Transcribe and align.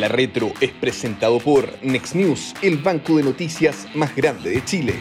La 0.00 0.08
Retro 0.08 0.48
es 0.62 0.70
presentado 0.70 1.38
por 1.40 1.66
Next 1.82 2.14
News, 2.14 2.54
el 2.62 2.78
banco 2.78 3.18
de 3.18 3.22
noticias 3.22 3.86
más 3.94 4.16
grande 4.16 4.48
de 4.48 4.64
Chile. 4.64 4.94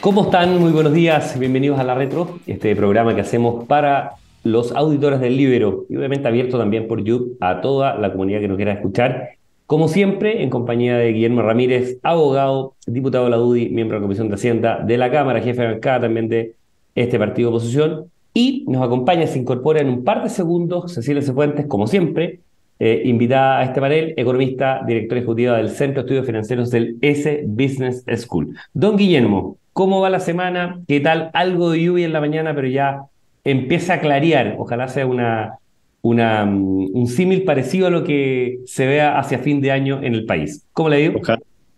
¿Cómo 0.00 0.22
están? 0.22 0.60
Muy 0.60 0.70
buenos 0.70 0.92
días, 0.92 1.36
bienvenidos 1.36 1.80
a 1.80 1.82
La 1.82 1.96
Retro, 1.96 2.38
este 2.46 2.76
programa 2.76 3.16
que 3.16 3.22
hacemos 3.22 3.64
para 3.66 4.12
los 4.44 4.70
auditores 4.76 5.18
del 5.18 5.36
Libero 5.36 5.86
y 5.88 5.96
obviamente 5.96 6.28
abierto 6.28 6.56
también 6.56 6.86
por 6.86 7.02
YouTube 7.02 7.36
a 7.40 7.60
toda 7.60 7.96
la 7.98 8.12
comunidad 8.12 8.38
que 8.38 8.46
nos 8.46 8.58
quiera 8.58 8.74
escuchar. 8.74 9.30
Como 9.66 9.88
siempre, 9.88 10.44
en 10.44 10.50
compañía 10.50 10.98
de 10.98 11.12
Guillermo 11.12 11.42
Ramírez, 11.42 11.98
abogado, 12.04 12.76
diputado 12.86 13.24
de 13.24 13.30
la 13.30 13.40
UDI, 13.40 13.70
miembro 13.70 13.96
de 13.96 14.02
la 14.02 14.04
Comisión 14.04 14.28
de 14.28 14.36
Hacienda 14.36 14.78
de 14.86 14.98
la 14.98 15.10
Cámara, 15.10 15.40
jefe 15.40 15.62
de 15.62 15.66
bancada 15.72 16.02
también 16.02 16.28
de 16.28 16.54
este 16.94 17.18
partido 17.18 17.50
de 17.50 17.56
oposición. 17.56 18.04
Y 18.34 18.66
nos 18.68 18.84
acompaña, 18.84 19.26
se 19.26 19.40
incorpora 19.40 19.80
en 19.80 19.88
un 19.88 20.04
par 20.04 20.22
de 20.22 20.28
segundos 20.28 20.92
Cecilia 20.92 21.22
Cefuentes, 21.22 21.66
como 21.66 21.88
siempre, 21.88 22.38
eh, 22.78 23.02
invitada 23.04 23.60
a 23.60 23.64
este 23.64 23.80
panel, 23.80 24.14
economista, 24.16 24.82
directora 24.86 25.20
ejecutiva 25.20 25.56
del 25.56 25.70
Centro 25.70 26.02
de 26.02 26.06
Estudios 26.06 26.26
Financieros 26.26 26.70
del 26.70 26.96
S 27.00 27.44
Business 27.46 28.04
School. 28.16 28.56
Don 28.72 28.96
Guillermo, 28.96 29.56
¿cómo 29.72 30.00
va 30.00 30.10
la 30.10 30.20
semana? 30.20 30.80
¿Qué 30.88 31.00
tal? 31.00 31.30
Algo 31.32 31.70
de 31.70 31.82
lluvia 31.82 32.06
en 32.06 32.12
la 32.12 32.20
mañana, 32.20 32.54
pero 32.54 32.68
ya 32.68 33.02
empieza 33.44 33.94
a 33.94 34.00
clarear. 34.00 34.56
Ojalá 34.58 34.88
sea 34.88 35.06
una, 35.06 35.58
mm, 36.02 36.88
un 36.92 37.06
símil 37.06 37.44
parecido 37.44 37.86
a 37.86 37.90
lo 37.90 38.04
que 38.04 38.60
se 38.66 38.86
vea 38.86 39.18
hacia 39.18 39.38
fin 39.38 39.60
de 39.60 39.70
año 39.70 40.02
en 40.02 40.14
el 40.14 40.26
país. 40.26 40.66
¿Cómo 40.72 40.88
le 40.88 40.96
digo? 40.96 41.20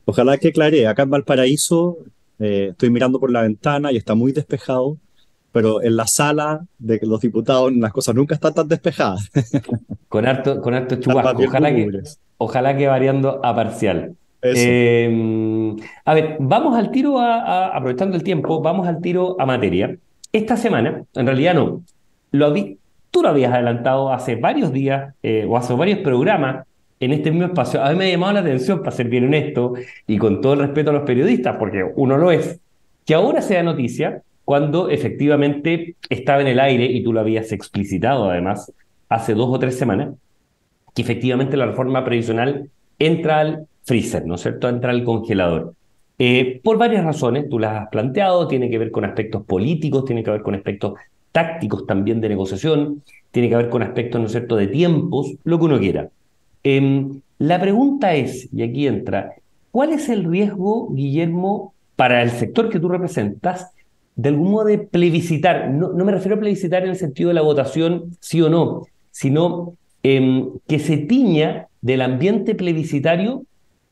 Ojalá, 0.07 0.39
que 0.39 0.53
claree. 0.53 0.87
Acá 0.87 1.03
en 1.03 1.11
Valparaíso 1.11 1.99
eh, 2.39 2.69
estoy 2.71 2.91
mirando 2.91 3.21
por 3.21 3.31
la 3.31 3.43
ventana 3.43 3.93
y 3.93 3.97
está 3.97 4.15
muy 4.15 4.33
despejado, 4.33 4.99
pero 5.55 5.81
en 5.81 5.95
la 5.95 6.09
sala 6.09 6.67
de 6.81 6.99
los 7.03 7.21
diputados 7.21 7.73
las 7.77 7.93
cosas 7.93 8.13
nunca 8.17 8.35
están 8.35 8.55
tan 8.55 8.67
despejadas. 8.67 9.31
con 10.09 10.27
harto, 10.27 10.61
con 10.61 10.75
harto 10.75 10.97
chubasco. 10.97 11.45
Ojalá 11.45 11.73
que, 11.73 12.03
ojalá 12.39 12.77
que 12.77 12.89
variando 12.89 13.41
a 13.41 13.55
parcial. 13.55 14.17
Eh, 14.43 15.77
a 16.05 16.13
ver, 16.13 16.39
vamos 16.41 16.77
al 16.77 16.91
tiro, 16.91 17.21
aprovechando 17.21 18.17
el 18.17 18.25
tiempo, 18.25 18.61
vamos 18.63 18.89
al 18.89 19.01
tiro 19.01 19.37
a 19.39 19.47
materia. 19.47 19.97
Esta 20.33 20.57
semana, 20.57 21.05
en 21.15 21.25
realidad 21.25 21.55
no, 21.55 21.85
lo, 22.33 22.53
tú 23.13 23.23
lo 23.23 23.29
habías 23.29 23.55
adelantado 23.55 24.13
hace 24.13 24.35
varios 24.35 24.73
días 24.73 25.15
eh, 25.23 25.47
o 25.49 25.57
hace 25.57 25.73
varios 25.75 26.01
programas 26.01 26.67
en 26.99 27.13
este 27.13 27.31
mismo 27.31 27.47
espacio. 27.47 27.81
A 27.81 27.91
mí 27.91 27.97
me 27.97 28.07
ha 28.07 28.11
llamado 28.11 28.33
la 28.33 28.41
atención, 28.41 28.81
para 28.81 28.91
ser 28.91 29.09
bien 29.09 29.27
honesto 29.27 29.75
y 30.09 30.19
con 30.19 30.41
todo 30.41 30.55
el 30.55 30.59
respeto 30.59 30.91
a 30.91 30.95
los 30.95 31.05
periodistas, 31.05 31.59
porque 31.59 31.85
uno 31.95 32.19
lo 32.19 32.33
es, 32.33 32.59
que 33.07 33.15
ahora 33.15 33.41
sea 33.41 33.63
noticia 33.63 34.21
cuando 34.45 34.91
efectivamente 34.91 35.97
estaba 36.09 36.43
en 36.43 36.49
el 36.49 36.61
aire, 36.61 36.87
y 36.87 37.03
tú 37.03 37.13
lo 37.13 37.21
habías 37.21 37.53
explicitado 37.53 38.31
además 38.31 38.73
hace 39.09 39.35
dos 39.35 39.49
o 39.51 39.59
tres 39.59 39.77
semanas, 39.79 40.15
que 40.95 41.03
efectivamente 41.03 41.57
la 41.57 41.67
reforma 41.67 42.05
previsional 42.05 42.71
entra 42.99 43.41
al 43.41 43.67
freezer, 43.85 44.27
¿no 44.27 44.37
es 44.37 44.43
cierto? 44.43 44.69
Entra 44.69 44.91
al 44.91 45.05
congelador. 45.05 45.75
Eh, 46.19 46.61
por 46.63 46.79
varias 46.79 47.05
razones, 47.05 47.49
tú 47.49 47.59
las 47.59 47.83
has 47.83 47.89
planteado, 47.89 48.47
tiene 48.47 48.71
que 48.71 48.79
ver 48.79 48.91
con 48.91 49.05
aspectos 49.05 49.45
políticos, 49.45 50.05
tiene 50.05 50.23
que 50.23 50.31
ver 50.31 50.43
con 50.43 50.55
aspectos 50.55 50.95
tácticos 51.33 51.87
también 51.87 52.21
de 52.21 52.29
negociación, 52.29 53.03
tiene 53.33 53.49
que 53.49 53.57
ver 53.57 53.69
con 53.69 53.83
aspectos, 53.83 54.21
¿no 54.21 54.27
es 54.27 54.33
cierto?, 54.33 54.57
de 54.57 54.69
tiempos, 54.69 55.35
lo 55.43 55.59
que 55.59 55.65
uno 55.65 55.81
quiera. 55.81 56.09
Em, 56.63 57.21
la 57.39 57.61
pregunta 57.61 58.15
es, 58.15 58.49
y 58.53 58.63
aquí 58.63 58.87
entra, 58.87 59.35
¿cuál 59.73 59.93
es 59.93 60.09
el 60.09 60.25
riesgo, 60.25 60.89
Guillermo, 60.93 61.75
para 61.97 62.23
el 62.23 62.31
sector 62.31 62.69
que 62.69 62.79
tú 62.79 62.89
representas, 62.89 63.73
de 64.17 64.29
algún 64.29 64.51
modo 64.51 64.67
de 64.67 64.79
plebiscitar? 64.79 65.71
No, 65.71 65.93
me 65.93 66.13
refiero 66.13 66.37
a 66.37 66.41
plebiscitar 66.41 66.85
en 66.85 66.91
el 66.91 66.97
sentido 66.97 67.29
de 67.29 67.35
la 67.35 67.43
votación 67.43 68.17
sí 68.21 68.41
o 68.41 68.49
no, 68.49 68.83
sino 69.11 69.77
em, 70.03 70.51
que 70.67 70.79
se 70.79 70.97
tiña 70.99 71.69
del 71.81 72.03
ambiente 72.03 72.55
plebiscitario 72.55 73.43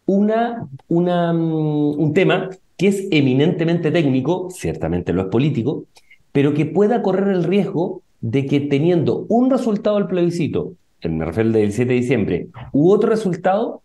una, 0.06 0.68
una, 0.88 1.32
mm, 1.32 2.00
un 2.00 2.14
tema 2.14 2.50
que 2.76 2.88
es 2.88 3.06
eminentemente 3.10 3.90
técnico, 3.90 4.48
ciertamente 4.50 5.12
lo 5.12 5.22
es 5.22 5.28
político, 5.28 5.84
pero 6.32 6.54
que 6.54 6.66
pueda 6.66 7.02
correr 7.02 7.28
el 7.28 7.44
riesgo 7.44 8.02
de 8.20 8.46
que 8.46 8.60
teniendo 8.60 9.26
un 9.28 9.50
resultado 9.50 9.96
del 9.96 10.06
plebiscito, 10.06 10.74
me 11.02 11.24
refiero 11.24 11.48
al 11.48 11.52
del 11.52 11.72
7 11.72 11.92
de 11.92 12.00
diciembre, 12.00 12.48
u 12.72 12.90
otro 12.90 13.10
resultado, 13.10 13.82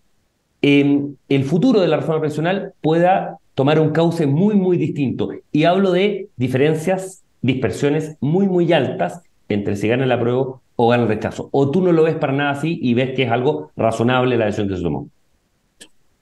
el 0.61 1.43
futuro 1.43 1.79
de 1.81 1.87
la 1.87 1.97
reforma 1.97 2.21
pensional 2.21 2.73
pueda 2.81 3.37
tomar 3.57 3.79
un 3.79 3.89
cauce 3.89 4.27
muy, 4.27 4.53
muy 4.53 4.77
distinto. 4.77 5.31
Y 5.51 5.63
hablo 5.63 5.91
de 5.91 6.29
diferencias, 6.35 7.23
dispersiones 7.41 8.15
muy, 8.19 8.47
muy 8.47 8.71
altas 8.71 9.23
entre 9.49 9.75
si 9.75 9.87
gana 9.87 10.03
el 10.03 10.11
apruebo 10.11 10.61
o 10.75 10.89
gana 10.89 11.01
el 11.01 11.09
rechazo. 11.09 11.49
O 11.51 11.71
tú 11.71 11.81
no 11.81 11.91
lo 11.91 12.03
ves 12.03 12.17
para 12.17 12.33
nada 12.33 12.51
así 12.51 12.77
y 12.79 12.93
ves 12.93 13.15
que 13.15 13.23
es 13.23 13.31
algo 13.31 13.71
razonable 13.75 14.37
la 14.37 14.45
decisión 14.45 14.67
que 14.67 14.77
se 14.77 14.83
tomó. 14.83 15.09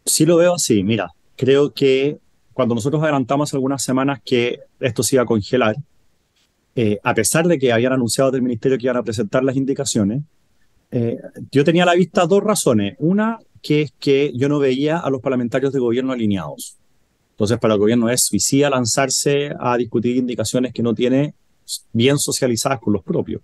Sí 0.05 0.25
lo 0.25 0.37
veo 0.37 0.53
así. 0.53 0.81
Mira, 0.85 1.11
creo 1.35 1.73
que 1.73 2.19
cuando 2.53 2.73
nosotros 2.73 3.03
adelantamos 3.03 3.53
algunas 3.53 3.83
semanas 3.83 4.21
que 4.23 4.59
esto 4.79 5.03
se 5.03 5.17
iba 5.17 5.23
a 5.23 5.25
congelar, 5.25 5.75
eh, 6.73 6.99
a 7.03 7.13
pesar 7.13 7.47
de 7.47 7.59
que 7.59 7.73
habían 7.73 7.91
anunciado 7.91 8.31
del 8.31 8.43
ministerio 8.43 8.77
que 8.77 8.85
iban 8.85 8.95
a 8.95 9.03
presentar 9.03 9.43
las 9.43 9.57
indicaciones, 9.57 10.23
eh, 10.89 11.17
yo 11.51 11.65
tenía 11.65 11.83
a 11.83 11.87
la 11.87 11.95
vista 11.95 12.27
dos 12.27 12.41
razones. 12.41 12.95
Una, 12.99 13.39
que 13.61 13.81
es 13.81 13.93
que 13.99 14.31
yo 14.35 14.47
no 14.47 14.57
veía 14.57 14.99
a 14.99 15.09
los 15.09 15.19
parlamentarios 15.19 15.73
de 15.73 15.79
gobierno 15.79 16.13
alineados. 16.13 16.77
Entonces, 17.35 17.59
para 17.59 17.73
el 17.73 17.79
gobierno 17.79 18.09
es 18.09 18.23
suicida 18.23 18.69
lanzarse 18.69 19.51
a 19.59 19.75
discutir 19.75 20.15
indicaciones 20.15 20.71
que 20.73 20.81
no 20.81 20.95
tiene 20.95 21.33
bien 21.91 22.17
socializadas 22.17 22.79
con 22.79 22.93
los 22.93 23.03
propios. 23.03 23.41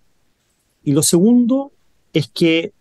Y 0.84 0.94
lo 0.94 1.04
segundo 1.04 1.74
es 2.14 2.30
que 2.30 2.72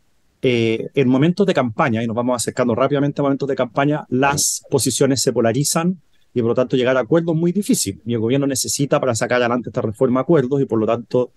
eh, 0.43 0.89
en 0.95 1.09
momentos 1.09 1.47
de 1.47 1.53
campaña, 1.53 2.03
y 2.03 2.07
nos 2.07 2.15
vamos 2.15 2.37
acercando 2.37 2.75
rápidamente 2.75 3.21
a 3.21 3.25
momentos 3.25 3.49
de 3.49 3.57
campaña, 3.57 4.07
las 4.09 4.63
posiciones 4.71 5.21
se 5.21 5.33
polarizan 5.33 6.01
y 6.33 6.41
por 6.41 6.51
lo 6.51 6.55
tanto 6.55 6.77
llegar 6.77 6.97
a 6.97 7.01
acuerdos 7.01 7.35
es 7.35 7.41
muy 7.41 7.53
difícil. 7.53 8.01
Y 8.07 8.15
el 8.15 8.21
gobierno 8.21 8.47
necesita 8.47 9.01
para 9.01 9.15
sacar 9.15 9.41
adelante 9.41 9.71
esta 9.71 9.83
reforma 9.83 10.21
acuerdos 10.21 10.63
y 10.63 10.65
por 10.65 10.79
lo 10.79 10.87
tanto 10.87 11.33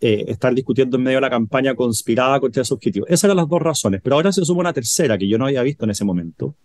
eh, 0.00 0.24
estar 0.26 0.52
discutiendo 0.52 0.96
en 0.96 1.04
medio 1.04 1.18
de 1.18 1.22
la 1.22 1.30
campaña 1.30 1.76
conspirada 1.76 2.40
contra 2.40 2.62
ese 2.62 2.74
objetivo. 2.74 3.06
Esas 3.06 3.24
eran 3.24 3.36
las 3.36 3.48
dos 3.48 3.62
razones, 3.62 4.00
pero 4.02 4.16
ahora 4.16 4.32
se 4.32 4.44
suma 4.44 4.60
una 4.60 4.72
tercera 4.72 5.16
que 5.16 5.28
yo 5.28 5.38
no 5.38 5.46
había 5.46 5.62
visto 5.62 5.84
en 5.84 5.92
ese 5.92 6.04
momento, 6.04 6.56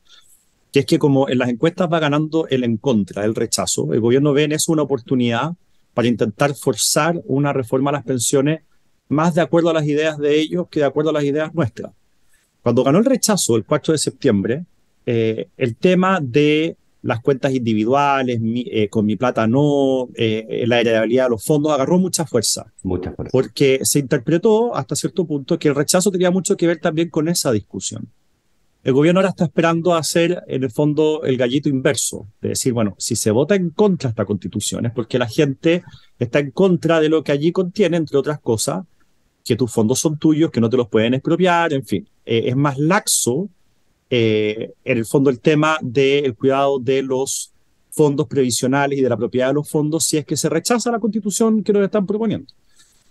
que 0.77 0.81
es 0.81 0.85
que 0.85 0.99
como 0.99 1.27
en 1.27 1.39
las 1.39 1.49
encuestas 1.49 1.89
va 1.91 1.99
ganando 1.99 2.47
el 2.49 2.63
en 2.63 2.77
contra, 2.77 3.25
el 3.25 3.33
rechazo, 3.33 3.93
el 3.93 3.99
gobierno 3.99 4.31
ve 4.31 4.43
en 4.43 4.51
eso 4.51 4.71
una 4.71 4.83
oportunidad 4.83 5.53
para 5.95 6.07
intentar 6.07 6.53
forzar 6.53 7.19
una 7.25 7.51
reforma 7.51 7.89
a 7.89 7.93
las 7.93 8.03
pensiones 8.03 8.61
más 9.09 9.33
de 9.33 9.41
acuerdo 9.41 9.71
a 9.71 9.73
las 9.73 9.87
ideas 9.87 10.19
de 10.19 10.39
ellos 10.39 10.67
que 10.69 10.81
de 10.81 10.85
acuerdo 10.85 11.09
a 11.09 11.13
las 11.13 11.23
ideas 11.23 11.51
nuestras. 11.55 11.93
Cuando 12.61 12.83
ganó 12.83 12.99
el 12.99 13.05
rechazo 13.05 13.55
el 13.55 13.66
4 13.66 13.93
de 13.93 13.97
septiembre, 13.97 14.66
eh, 15.07 15.47
el 15.57 15.77
tema 15.77 16.19
de 16.21 16.77
las 17.01 17.21
cuentas 17.21 17.55
individuales, 17.55 18.39
eh, 18.43 18.87
con 18.89 19.03
mi 19.03 19.16
plata 19.16 19.47
no, 19.47 20.09
eh, 20.13 20.63
la 20.67 20.79
heredabilidad 20.79 21.23
de 21.23 21.29
los 21.31 21.43
fondos, 21.43 21.71
agarró 21.71 21.97
mucha 21.97 22.27
fuerza. 22.27 22.71
Mucha 22.83 23.13
fuerza. 23.13 23.31
Porque 23.31 23.79
se 23.81 23.97
interpretó 23.97 24.75
hasta 24.75 24.95
cierto 24.95 25.25
punto 25.25 25.57
que 25.57 25.69
el 25.69 25.75
rechazo 25.75 26.11
tenía 26.11 26.29
mucho 26.29 26.55
que 26.55 26.67
ver 26.67 26.77
también 26.77 27.09
con 27.09 27.29
esa 27.29 27.51
discusión. 27.51 28.11
El 28.87 28.93
gobierno 28.93 29.19
ahora 29.19 29.31
está 29.31 29.43
esperando 29.43 29.93
hacer, 29.95 30.45
en 30.47 30.63
el 30.63 30.71
fondo, 30.71 31.21
el 31.25 31.35
gallito 31.35 31.67
inverso, 31.67 32.25
de 32.39 32.49
decir, 32.49 32.71
bueno, 32.71 32.95
si 32.97 33.17
se 33.17 33.31
vota 33.31 33.53
en 33.53 33.71
contra 33.71 34.07
de 34.07 34.11
esta 34.11 34.23
constitución 34.23 34.85
es 34.85 34.93
porque 34.93 35.19
la 35.19 35.27
gente 35.27 35.83
está 36.17 36.39
en 36.39 36.51
contra 36.51 37.01
de 37.01 37.09
lo 37.09 37.21
que 37.21 37.33
allí 37.33 37.51
contiene, 37.51 37.97
entre 37.97 38.17
otras 38.17 38.39
cosas, 38.39 38.85
que 39.43 39.57
tus 39.57 39.73
fondos 39.73 39.99
son 39.99 40.17
tuyos, 40.17 40.51
que 40.51 40.61
no 40.61 40.69
te 40.69 40.77
los 40.77 40.87
pueden 40.87 41.15
expropiar, 41.15 41.73
en 41.73 41.85
fin. 41.85 42.07
Eh, 42.25 42.43
es 42.45 42.55
más 42.55 42.77
laxo 42.77 43.49
eh, 44.09 44.71
en 44.85 44.97
el 44.97 45.05
fondo 45.05 45.29
el 45.31 45.41
tema 45.41 45.77
del 45.81 46.33
cuidado 46.35 46.79
de 46.79 47.01
los 47.01 47.51
fondos 47.91 48.25
previsionales 48.27 48.97
y 48.97 49.01
de 49.01 49.09
la 49.09 49.17
propiedad 49.17 49.49
de 49.49 49.55
los 49.55 49.69
fondos 49.69 50.05
si 50.05 50.15
es 50.15 50.25
que 50.25 50.37
se 50.37 50.47
rechaza 50.47 50.91
la 50.91 50.99
constitución 50.99 51.61
que 51.61 51.73
nos 51.73 51.83
están 51.83 52.05
proponiendo. 52.05 52.53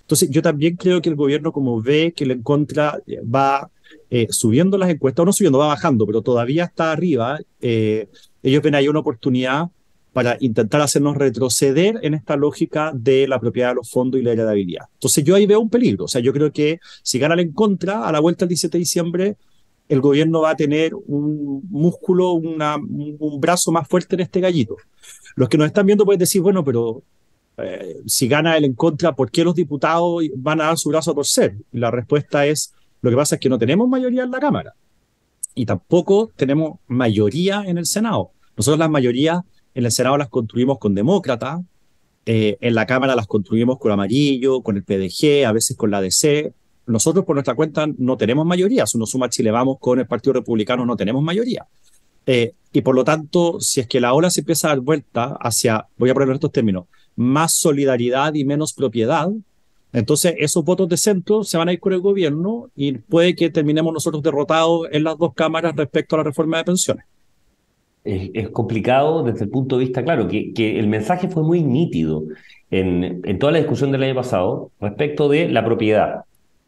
Entonces, 0.06 0.30
yo 0.30 0.40
también 0.40 0.76
creo 0.76 1.02
que 1.02 1.08
el 1.08 1.16
gobierno, 1.16 1.50
como 1.50 1.82
ve 1.82 2.12
que 2.14 2.26
le 2.26 2.34
encuentra, 2.34 3.02
va 3.22 3.68
eh, 4.08 4.28
subiendo 4.30 4.78
las 4.78 4.88
encuestas, 4.88 5.24
o 5.24 5.26
no 5.26 5.32
subiendo, 5.32 5.58
va 5.58 5.66
bajando, 5.66 6.06
pero 6.06 6.22
todavía 6.22 6.62
está 6.62 6.92
arriba, 6.92 7.40
eh, 7.60 8.08
ellos 8.40 8.62
ven 8.62 8.76
ahí 8.76 8.86
una 8.86 9.00
oportunidad 9.00 9.66
para 10.12 10.36
intentar 10.38 10.80
hacernos 10.80 11.16
retroceder 11.16 11.98
en 12.02 12.14
esta 12.14 12.36
lógica 12.36 12.92
de 12.94 13.26
la 13.26 13.40
propiedad 13.40 13.70
de 13.70 13.74
los 13.74 13.90
fondos 13.90 14.20
y 14.20 14.22
la 14.22 14.30
heredabilidad. 14.30 14.84
Entonces, 14.94 15.24
yo 15.24 15.34
ahí 15.34 15.44
veo 15.44 15.58
un 15.58 15.70
peligro. 15.70 16.04
O 16.04 16.08
sea, 16.08 16.20
yo 16.20 16.32
creo 16.32 16.52
que 16.52 16.78
si 17.02 17.18
ganan 17.18 17.40
en 17.40 17.52
contra, 17.52 18.06
a 18.06 18.12
la 18.12 18.20
vuelta 18.20 18.44
del 18.44 18.50
17 18.50 18.78
de 18.78 18.78
diciembre, 18.78 19.36
el 19.88 20.00
gobierno 20.00 20.42
va 20.42 20.50
a 20.50 20.56
tener 20.56 20.94
un 20.94 21.62
músculo, 21.68 22.30
una, 22.32 22.76
un 22.76 23.40
brazo 23.40 23.72
más 23.72 23.88
fuerte 23.88 24.14
en 24.14 24.20
este 24.20 24.40
gallito. 24.40 24.76
Los 25.34 25.48
que 25.48 25.58
nos 25.58 25.66
están 25.66 25.84
viendo 25.84 26.04
pueden 26.04 26.20
decir, 26.20 26.42
bueno, 26.42 26.64
pero 26.64 27.02
eh, 27.58 27.96
si 28.06 28.28
gana 28.28 28.56
el 28.56 28.64
en 28.64 28.74
contra, 28.74 29.14
¿por 29.14 29.30
qué 29.30 29.44
los 29.44 29.54
diputados 29.54 30.22
van 30.36 30.60
a 30.60 30.64
dar 30.64 30.78
su 30.78 30.90
brazo 30.90 31.12
a 31.12 31.14
torcer? 31.14 31.56
La 31.72 31.90
respuesta 31.90 32.46
es, 32.46 32.74
lo 33.02 33.10
que 33.10 33.16
pasa 33.16 33.36
es 33.36 33.40
que 33.40 33.48
no 33.48 33.58
tenemos 33.58 33.88
mayoría 33.88 34.24
en 34.24 34.30
la 34.30 34.40
Cámara 34.40 34.74
y 35.54 35.64
tampoco 35.64 36.30
tenemos 36.36 36.78
mayoría 36.86 37.62
en 37.66 37.78
el 37.78 37.86
Senado. 37.86 38.30
Nosotros 38.56 38.78
las 38.78 38.90
mayorías 38.90 39.40
en 39.74 39.84
el 39.84 39.92
Senado 39.92 40.18
las 40.18 40.28
construimos 40.28 40.78
con 40.78 40.94
demócratas, 40.94 41.60
eh, 42.26 42.58
en 42.60 42.74
la 42.74 42.86
Cámara 42.86 43.14
las 43.14 43.26
construimos 43.26 43.78
con 43.78 43.92
amarillo, 43.92 44.62
con 44.62 44.76
el 44.76 44.84
PDG, 44.84 45.46
a 45.46 45.52
veces 45.52 45.76
con 45.76 45.90
la 45.90 46.00
DC, 46.00 46.52
nosotros 46.86 47.24
por 47.24 47.34
nuestra 47.34 47.54
cuenta 47.54 47.86
no 47.98 48.16
tenemos 48.16 48.46
mayoría. 48.46 48.86
Si 48.86 48.96
uno 48.96 49.06
suma 49.06 49.28
Chile 49.28 49.50
Vamos 49.50 49.78
con 49.80 49.98
el 49.98 50.06
Partido 50.06 50.34
Republicano, 50.34 50.86
no 50.86 50.96
tenemos 50.96 51.22
mayoría. 51.22 51.66
Eh, 52.26 52.54
y 52.72 52.80
por 52.80 52.94
lo 52.94 53.04
tanto, 53.04 53.60
si 53.60 53.80
es 53.80 53.86
que 53.86 54.00
la 54.00 54.12
ola 54.12 54.30
se 54.30 54.40
empieza 54.40 54.68
a 54.68 54.70
dar 54.70 54.80
vuelta 54.80 55.36
hacia, 55.40 55.86
voy 55.96 56.10
a 56.10 56.14
poner 56.14 56.30
estos 56.30 56.52
términos, 56.52 56.86
más 57.16 57.54
solidaridad 57.54 58.34
y 58.34 58.44
menos 58.44 58.72
propiedad, 58.72 59.28
entonces 59.92 60.34
esos 60.38 60.64
votos 60.64 60.88
de 60.88 60.96
centro 60.98 61.42
se 61.42 61.56
van 61.56 61.68
a 61.68 61.72
ir 61.72 61.80
con 61.80 61.92
el 61.92 62.00
gobierno 62.00 62.68
y 62.76 62.92
puede 62.92 63.34
que 63.34 63.50
terminemos 63.50 63.92
nosotros 63.92 64.22
derrotados 64.22 64.88
en 64.92 65.04
las 65.04 65.16
dos 65.16 65.32
cámaras 65.34 65.74
respecto 65.74 66.14
a 66.14 66.18
la 66.18 66.24
reforma 66.24 66.58
de 66.58 66.64
pensiones. 66.64 67.04
Es, 68.04 68.50
complicado 68.50 69.24
desde 69.24 69.44
el 69.44 69.50
punto 69.50 69.78
de 69.78 69.86
vista, 69.86 70.04
claro, 70.04 70.28
que, 70.28 70.52
que 70.52 70.78
el 70.78 70.86
mensaje 70.86 71.28
fue 71.28 71.42
muy 71.42 71.62
nítido 71.62 72.22
en, 72.70 73.22
en, 73.24 73.38
toda 73.38 73.52
la 73.52 73.58
discusión 73.58 73.90
del 73.90 74.02
año 74.02 74.14
pasado 74.14 74.70
respecto 74.80 75.28
de 75.28 75.48
la 75.48 75.64
propiedad. 75.64 76.24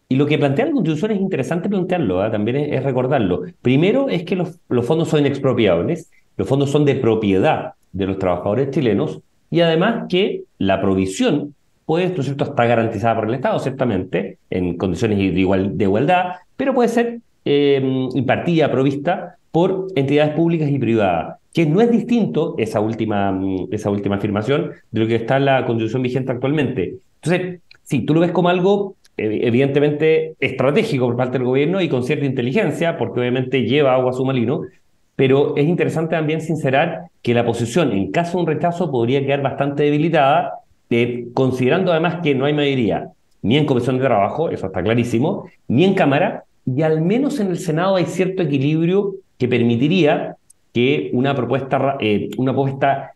Y 0.09 0.17
lo 0.17 0.27
que 0.27 0.39
plantea 0.39 0.67
la 0.67 0.73
Constitución 0.73 1.11
es 1.11 1.21
interesante 1.21 1.69
plantearlo, 1.69 2.23
¿ah? 2.23 2.31
también 2.31 2.57
es, 2.57 2.83
recordarlo. 2.83 3.43
Primero 3.61 4.09
es 4.09 4.25
que 4.25 4.37
los, 4.37 4.59
los 4.69 4.87
fondos 4.87 5.09
son 5.09 5.21
inexpropiables, 5.21 6.11
los 6.39 6.49
fondos 6.49 6.71
son 6.71 6.85
de 6.87 6.95
propiedad 6.95 7.75
de 7.93 8.07
los 8.07 8.19
trabajadores 8.19 8.71
chilenos 8.71 9.21
y 9.51 9.61
además 9.61 10.07
que 10.09 10.43
la 10.59 10.81
provisión 10.81 11.55
puede, 11.87 12.11
¿no 12.15 12.23
cierto?, 12.23 12.45
está 12.45 12.67
garantizada 12.67 13.17
por 13.17 13.29
el 13.29 13.35
Estado, 13.35 13.59
ciertamente, 13.59 14.39
en 14.51 14.77
condiciones 14.77 15.19
de, 15.19 15.25
igual, 15.25 15.79
de 15.79 15.85
igualdad, 15.85 16.33
pero 16.57 16.75
puede 16.75 16.91
ser 16.91 17.21
eh, 17.45 17.81
impartida, 18.15 18.71
provista 18.71 19.37
por 19.51 19.87
entidades 19.97 20.35
públicas 20.35 20.69
y 20.71 20.79
privadas, 20.79 21.39
que 21.55 21.65
no 21.65 21.81
es 21.81 21.91
distinto 21.91 22.55
esa 22.59 22.81
última, 22.81 23.33
mm, 23.33 23.69
esa 23.71 23.89
última 23.89 24.17
afirmación 24.17 24.73
de 24.91 25.01
lo 25.01 25.07
que 25.07 25.15
está 25.15 25.39
en 25.39 25.47
la 25.47 25.65
constitución 25.65 26.03
vigente 26.03 26.31
actualmente. 26.31 26.97
Entonces, 27.23 27.61
sí, 27.85 28.03
tú 28.03 28.13
lo 28.15 28.21
ves 28.21 28.33
como 28.33 28.51
algo 28.51 28.97
evidentemente 29.17 30.35
estratégico 30.39 31.07
por 31.07 31.17
parte 31.17 31.39
del 31.39 31.47
gobierno 31.47 31.81
y 31.81 31.89
con 31.89 32.05
cierta 32.05 32.25
inteligencia, 32.25 32.97
porque 32.97 33.21
obviamente 33.21 33.63
lleva 33.63 33.95
agua 33.95 34.11
a 34.11 34.15
su 34.15 34.25
malino, 34.25 34.63
pero 35.19 35.57
es 35.57 35.67
interesante 35.67 36.15
también 36.15 36.41
sincerar 36.41 37.07
que 37.23 37.35
la 37.35 37.45
posición 37.45 37.91
en 37.91 38.13
caso 38.13 38.39
de 38.39 38.45
un 38.45 38.47
rechazo 38.47 38.89
podría 38.89 39.21
quedar 39.27 39.43
bastante 39.43 39.83
debilitada, 39.83 40.61
eh, 40.91 41.27
considerando 41.35 41.91
además 41.91 42.21
que 42.23 42.37
no 42.37 42.45
hay 42.45 42.55
mayoría 42.55 43.09
ni 43.43 43.57
en 43.57 43.67
comisión 43.67 43.99
de 43.99 44.05
trabajo, 44.05 44.49
eso 44.49 44.67
está 44.67 44.81
clarísimo, 44.81 45.51
ni 45.67 45.83
en 45.83 45.95
Cámara, 45.95 46.45
y 46.65 46.83
al 46.83 47.01
menos 47.01 47.41
en 47.41 47.49
el 47.49 47.59
Senado 47.59 47.97
hay 47.97 48.05
cierto 48.05 48.45
equilibrio 48.45 49.17
que 49.39 49.49
permitiría 49.49 50.37
que 50.73 51.11
una 51.13 51.35
propuesta, 51.35 51.97
eh, 51.99 52.31
una 52.39 52.53
propuesta 52.53 53.15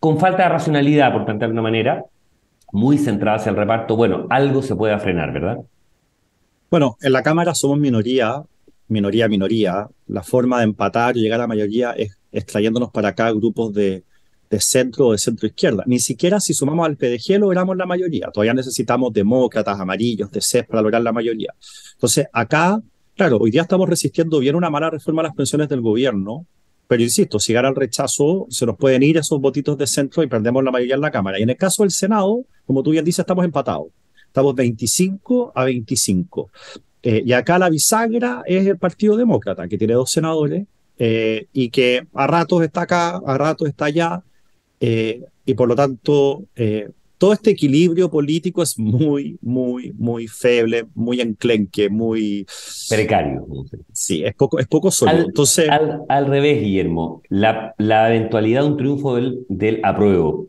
con 0.00 0.18
falta 0.18 0.44
de 0.44 0.48
racionalidad, 0.48 1.12
por 1.12 1.26
plantear 1.26 1.50
de 1.50 1.52
una 1.52 1.62
manera, 1.62 2.04
muy 2.72 2.96
centrada 2.96 3.36
hacia 3.36 3.50
el 3.50 3.56
reparto, 3.56 3.94
bueno, 3.94 4.26
algo 4.30 4.62
se 4.62 4.74
puede 4.74 4.98
frenar, 4.98 5.34
¿verdad? 5.34 5.58
Bueno, 6.70 6.96
en 7.02 7.12
la 7.12 7.22
Cámara 7.22 7.54
somos 7.54 7.78
minoría, 7.78 8.42
minoría, 8.88 9.28
minoría. 9.28 9.88
La 10.06 10.22
forma 10.22 10.58
de 10.58 10.64
empatar 10.64 11.16
y 11.16 11.20
llegar 11.20 11.40
a 11.40 11.44
la 11.44 11.48
mayoría 11.48 11.92
es 11.92 12.16
extrayéndonos 12.32 12.90
para 12.90 13.08
acá 13.08 13.30
grupos 13.32 13.72
de, 13.72 14.04
de 14.50 14.60
centro 14.60 15.08
o 15.08 15.12
de 15.12 15.18
centro 15.18 15.46
izquierda. 15.46 15.82
Ni 15.86 15.98
siquiera 15.98 16.40
si 16.40 16.54
sumamos 16.54 16.86
al 16.86 16.96
PDG 16.96 17.38
logramos 17.38 17.76
la 17.76 17.86
mayoría. 17.86 18.30
Todavía 18.32 18.54
necesitamos 18.54 19.12
demócratas, 19.12 19.78
amarillos, 19.78 20.30
de 20.30 20.40
CES 20.40 20.66
para 20.66 20.82
lograr 20.82 21.02
la 21.02 21.12
mayoría. 21.12 21.54
Entonces, 21.94 22.26
acá, 22.32 22.80
claro, 23.16 23.38
hoy 23.38 23.50
día 23.50 23.62
estamos 23.62 23.88
resistiendo 23.88 24.38
bien 24.38 24.54
una 24.54 24.70
mala 24.70 24.90
reforma 24.90 25.22
a 25.22 25.24
las 25.24 25.34
pensiones 25.34 25.68
del 25.68 25.80
gobierno, 25.80 26.46
pero 26.88 27.02
insisto, 27.02 27.40
si 27.40 27.52
gana 27.52 27.68
el 27.68 27.74
rechazo, 27.74 28.46
se 28.48 28.64
nos 28.64 28.76
pueden 28.76 29.02
ir 29.02 29.16
esos 29.16 29.40
votitos 29.40 29.76
de 29.76 29.86
centro 29.86 30.22
y 30.22 30.28
perdemos 30.28 30.62
la 30.62 30.70
mayoría 30.70 30.94
en 30.94 31.00
la 31.00 31.10
Cámara. 31.10 31.38
Y 31.38 31.42
en 31.42 31.50
el 31.50 31.56
caso 31.56 31.82
del 31.82 31.90
Senado, 31.90 32.44
como 32.64 32.82
tú 32.82 32.90
bien 32.90 33.04
dices, 33.04 33.20
estamos 33.20 33.44
empatados. 33.44 33.88
Estamos 34.26 34.54
25 34.54 35.52
a 35.54 35.64
25. 35.64 36.50
Eh, 37.08 37.22
y 37.24 37.32
acá 37.34 37.56
la 37.56 37.70
bisagra 37.70 38.42
es 38.46 38.66
el 38.66 38.78
Partido 38.78 39.16
Demócrata, 39.16 39.68
que 39.68 39.78
tiene 39.78 39.94
dos 39.94 40.10
senadores 40.10 40.66
eh, 40.98 41.46
y 41.52 41.70
que 41.70 42.04
a 42.12 42.26
ratos 42.26 42.64
está 42.64 42.80
acá, 42.80 43.20
a 43.24 43.38
ratos 43.38 43.68
está 43.68 43.84
allá. 43.84 44.24
Eh, 44.80 45.22
y 45.44 45.54
por 45.54 45.68
lo 45.68 45.76
tanto, 45.76 46.42
todo 47.16 47.32
este 47.32 47.50
equilibrio 47.50 48.10
político 48.10 48.60
es 48.60 48.76
muy, 48.76 49.38
muy, 49.40 49.92
muy 49.96 50.26
feble, 50.26 50.86
muy 50.96 51.20
enclenque, 51.20 51.88
muy... 51.88 52.44
Precario. 52.88 53.46
Sí, 53.92 54.24
es 54.24 54.34
poco, 54.34 54.58
es 54.58 54.66
poco 54.66 54.90
solo. 54.90 55.12
Al, 55.12 55.26
Entonces... 55.26 55.68
Al, 56.08 56.26
revés, 56.26 56.60
Guillermo, 56.60 57.22
la, 57.28 57.72
la, 57.78 58.12
eventualidad 58.12 58.62
de 58.62 58.66
un 58.66 58.76
triunfo 58.76 59.14
del, 59.14 59.46
del 59.48 59.80
apruebo 59.84 60.48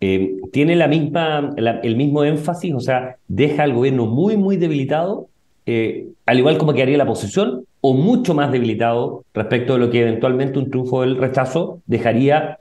eh, 0.00 0.36
tiene 0.52 0.74
la 0.74 0.88
misma, 0.88 1.54
el 1.82 1.96
mismo 1.96 2.24
énfasis, 2.24 2.72
o 2.72 2.80
sea, 2.80 3.16
deja 3.28 3.64
al 3.64 3.74
gobierno 3.74 4.06
muy, 4.06 4.38
muy 4.38 4.56
debilitado, 4.56 5.28
eh, 5.70 6.08
al 6.24 6.38
igual 6.38 6.56
como 6.56 6.72
quedaría 6.72 6.96
la 6.96 7.04
oposición, 7.04 7.66
o 7.82 7.92
mucho 7.92 8.32
más 8.32 8.50
debilitado 8.50 9.26
respecto 9.34 9.74
de 9.74 9.80
lo 9.80 9.90
que 9.90 10.00
eventualmente 10.00 10.58
un 10.58 10.70
triunfo 10.70 11.02
del 11.02 11.18
rechazo 11.18 11.82
dejaría 11.84 12.58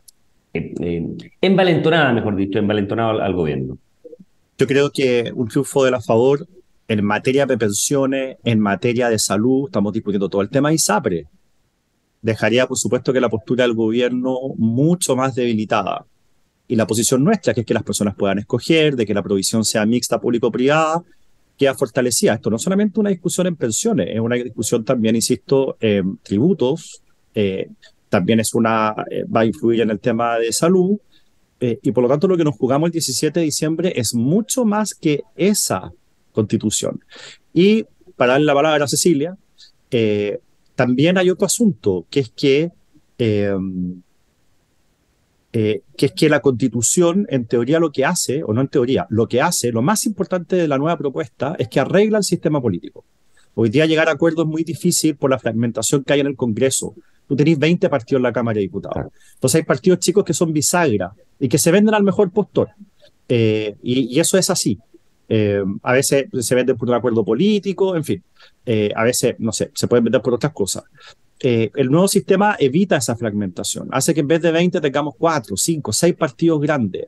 eh, 0.53 0.73
eh, 0.81 1.07
envalentonada, 1.39 2.11
mejor 2.11 2.35
dicho, 2.35 2.59
envalentonado 2.59 3.21
al, 3.21 3.33
gobierno. 3.33 3.77
Yo 4.57 4.67
creo 4.67 4.91
que 4.91 5.31
un 5.33 5.47
triunfo 5.47 5.85
de 5.85 5.91
la 5.91 6.01
favor 6.01 6.45
en 6.89 7.05
materia 7.05 7.45
de 7.45 7.57
pensiones, 7.57 8.37
en 8.43 8.59
materia 8.59 9.07
de 9.07 9.19
salud, 9.19 9.67
estamos 9.67 9.93
discutiendo 9.93 10.27
todo 10.27 10.41
el 10.41 10.49
tema 10.49 10.73
ISAPRE. 10.73 11.27
Dejaría, 12.21 12.67
por 12.67 12.77
supuesto, 12.77 13.13
que 13.13 13.21
la 13.21 13.29
postura 13.29 13.63
del 13.63 13.73
gobierno 13.73 14.37
mucho 14.57 15.15
más 15.15 15.33
debilitada. 15.33 16.05
Y 16.67 16.75
la 16.75 16.85
posición 16.85 17.23
nuestra, 17.23 17.53
que 17.53 17.61
es 17.61 17.65
que 17.65 17.73
las 17.73 17.83
personas 17.83 18.15
puedan 18.15 18.39
escoger, 18.39 18.97
de 18.97 19.05
que 19.05 19.13
la 19.13 19.23
provisión 19.23 19.63
sea 19.63 19.85
mixta 19.85 20.19
público-privada, 20.19 21.05
queda 21.57 21.73
fortalecida. 21.73 22.35
Esto 22.35 22.49
no 22.49 22.59
solamente 22.59 22.99
una 22.99 23.09
discusión 23.09 23.47
en 23.47 23.55
pensiones, 23.55 24.09
es 24.11 24.19
una 24.19 24.35
discusión 24.35 24.85
también, 24.85 25.15
insisto, 25.15 25.77
en 25.79 26.17
tributos, 26.17 27.01
eh, 27.33 27.69
también 28.09 28.39
es 28.39 28.53
una, 28.53 28.95
eh, 29.09 29.25
va 29.25 29.41
a 29.41 29.45
influir 29.45 29.81
en 29.81 29.91
el 29.91 29.99
tema 29.99 30.37
de 30.37 30.51
salud. 30.53 30.97
Eh, 31.59 31.79
y 31.81 31.91
por 31.91 32.03
lo 32.03 32.09
tanto 32.09 32.27
lo 32.27 32.37
que 32.37 32.43
nos 32.43 32.55
jugamos 32.55 32.87
el 32.87 32.91
17 32.91 33.39
de 33.39 33.45
diciembre 33.45 33.93
es 33.95 34.13
mucho 34.13 34.63
más 34.63 34.93
que 34.93 35.23
esa 35.35 35.91
constitución. 36.31 37.03
Y 37.53 37.85
para 38.15 38.33
darle 38.33 38.45
la 38.45 38.53
palabra 38.53 38.85
a 38.85 38.87
Cecilia, 38.87 39.35
eh, 39.89 40.39
también 40.75 41.17
hay 41.17 41.29
otro 41.31 41.47
asunto, 41.47 42.05
que 42.09 42.19
es 42.19 42.29
que, 42.29 42.71
em, 45.51 45.81
que 45.97 46.05
es 46.07 46.11
que 46.11 46.29
la 46.29 46.41
constitución, 46.41 47.25
en 47.29 47.45
teoría, 47.45 47.79
lo 47.79 47.91
que 47.91 48.05
hace, 48.05 48.43
o 48.43 48.53
no 48.53 48.61
en 48.61 48.67
teoría, 48.67 49.07
lo 49.09 49.27
que 49.27 49.41
hace, 49.41 49.71
lo 49.71 49.81
más 49.81 50.05
importante 50.05 50.55
de 50.55 50.67
la 50.67 50.77
nueva 50.77 50.97
propuesta 50.97 51.55
es 51.57 51.67
que 51.67 51.79
arregla 51.79 52.19
el 52.19 52.23
sistema 52.23 52.61
político. 52.61 53.03
Hoy 53.55 53.69
día 53.69 53.85
llegar 53.85 54.07
a 54.07 54.11
acuerdos 54.11 54.45
es 54.45 54.51
muy 54.51 54.63
difícil 54.63 55.15
por 55.15 55.31
la 55.31 55.39
fragmentación 55.39 56.03
que 56.03 56.13
hay 56.13 56.19
en 56.19 56.27
el 56.27 56.35
Congreso, 56.35 56.93
tú 57.27 57.35
tenés 57.35 57.59
20 57.59 57.89
partidos 57.89 58.19
en 58.19 58.23
la 58.23 58.33
Cámara 58.33 58.55
de 58.55 58.61
Diputados. 58.61 59.11
Entonces 59.33 59.55
hay 59.59 59.63
partidos 59.63 59.99
chicos 59.99 60.23
que 60.23 60.33
son 60.33 60.53
bisagra 60.53 61.13
y 61.39 61.47
que 61.47 61.57
se 61.57 61.71
venden 61.71 61.93
al 61.93 62.03
mejor 62.03 62.31
postor. 62.31 62.69
Eh, 63.27 63.75
y, 63.83 64.19
eso 64.19 64.37
es 64.37 64.49
así. 64.49 64.79
Eh, 65.29 65.61
a 65.83 65.91
veces 65.91 66.27
se 66.39 66.55
venden 66.55 66.77
por 66.77 66.87
un 66.87 66.95
acuerdo 66.95 67.25
político, 67.25 67.95
en 67.95 68.03
fin. 68.03 68.23
Eh, 68.65 68.91
a 68.95 69.03
veces, 69.03 69.35
no 69.39 69.51
sé, 69.51 69.71
se 69.73 69.87
pueden 69.87 70.05
vender 70.05 70.21
por 70.21 70.33
otras 70.33 70.53
cosas. 70.53 70.83
El 71.39 71.91
nuevo 71.91 72.07
sistema 72.07 72.55
evita 72.59 72.97
esa 72.97 73.15
fragmentación. 73.15 73.87
Hace 73.91 74.13
que 74.13 74.21
en 74.21 74.27
vez 74.27 74.41
de 74.41 74.51
20 74.51 74.81
tengamos 74.81 75.15
4, 75.17 75.55
5, 75.55 75.93
6 75.93 76.15
partidos 76.15 76.61
grandes. 76.61 77.07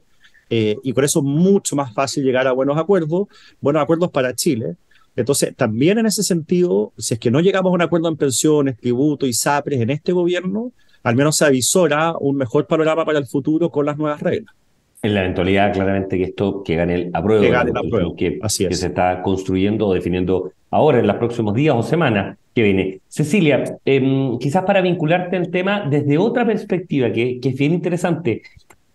y 0.50 0.93
por 0.93 1.03
eso 1.03 1.19
es 1.19 1.25
mucho 1.25 1.75
más 1.75 1.93
fácil 1.93 2.24
llegar 2.24 2.48
a 2.48 2.51
buenos 2.51 2.77
acuerdos, 2.77 3.27
buenos 3.62 3.81
acuerdos 3.81 4.12
para 4.12 4.33
Chile, 4.33 4.75
entonces, 5.19 5.53
también 5.53 5.98
en 5.98 6.05
ese 6.05 6.24
sentido, 6.24 6.93
si 6.98 7.15
es 7.15 7.19
que 7.19 7.29
no 7.29 7.41
llegamos 7.41 7.71
a 7.71 7.74
un 7.75 7.81
acuerdo 7.81 8.07
en 8.07 8.15
pensiones, 8.15 8.77
tributo 8.77 9.25
y 9.25 9.33
SAPRES 9.33 9.81
en 9.81 9.89
este 9.89 10.13
gobierno, 10.13 10.71
al 11.03 11.17
menos 11.17 11.36
se 11.36 11.43
avisora 11.43 12.13
un 12.17 12.38
mejor 12.38 12.67
panorama 12.67 13.03
para 13.03 13.19
el 13.19 13.25
futuro 13.25 13.69
con 13.69 13.86
las 13.86 13.98
nuevas 13.98 14.21
reglas. 14.21 14.55
En 15.01 15.13
la 15.13 15.21
eventualidad, 15.21 15.74
claramente, 15.74 16.17
que 16.17 16.24
esto 16.24 16.63
que 16.63 16.75
gane 16.77 16.95
el 16.95 17.12
apruebo, 17.13 17.41
que, 17.41 17.50
gane 17.50 17.71
el 17.71 18.15
que, 18.15 18.39
que 18.39 18.75
se 18.75 18.88
está 18.88 19.21
construyendo 19.21 19.88
o 19.88 19.93
definiendo 19.93 20.53
ahora 20.71 21.00
en 21.00 21.07
los 21.07 21.17
próximos 21.17 21.53
días 21.53 21.75
o 21.77 21.83
semanas 21.83 22.38
viene. 22.63 23.00
Cecilia, 23.08 23.63
em, 23.86 24.38
quizás 24.39 24.63
para 24.63 24.82
vincularte 24.82 25.38
al 25.38 25.50
tema 25.50 25.86
desde 25.89 26.18
otra 26.18 26.46
perspectiva 26.46 27.12
que, 27.12 27.39
es 27.42 27.56
bien 27.56 27.74
interesante, 27.74 28.42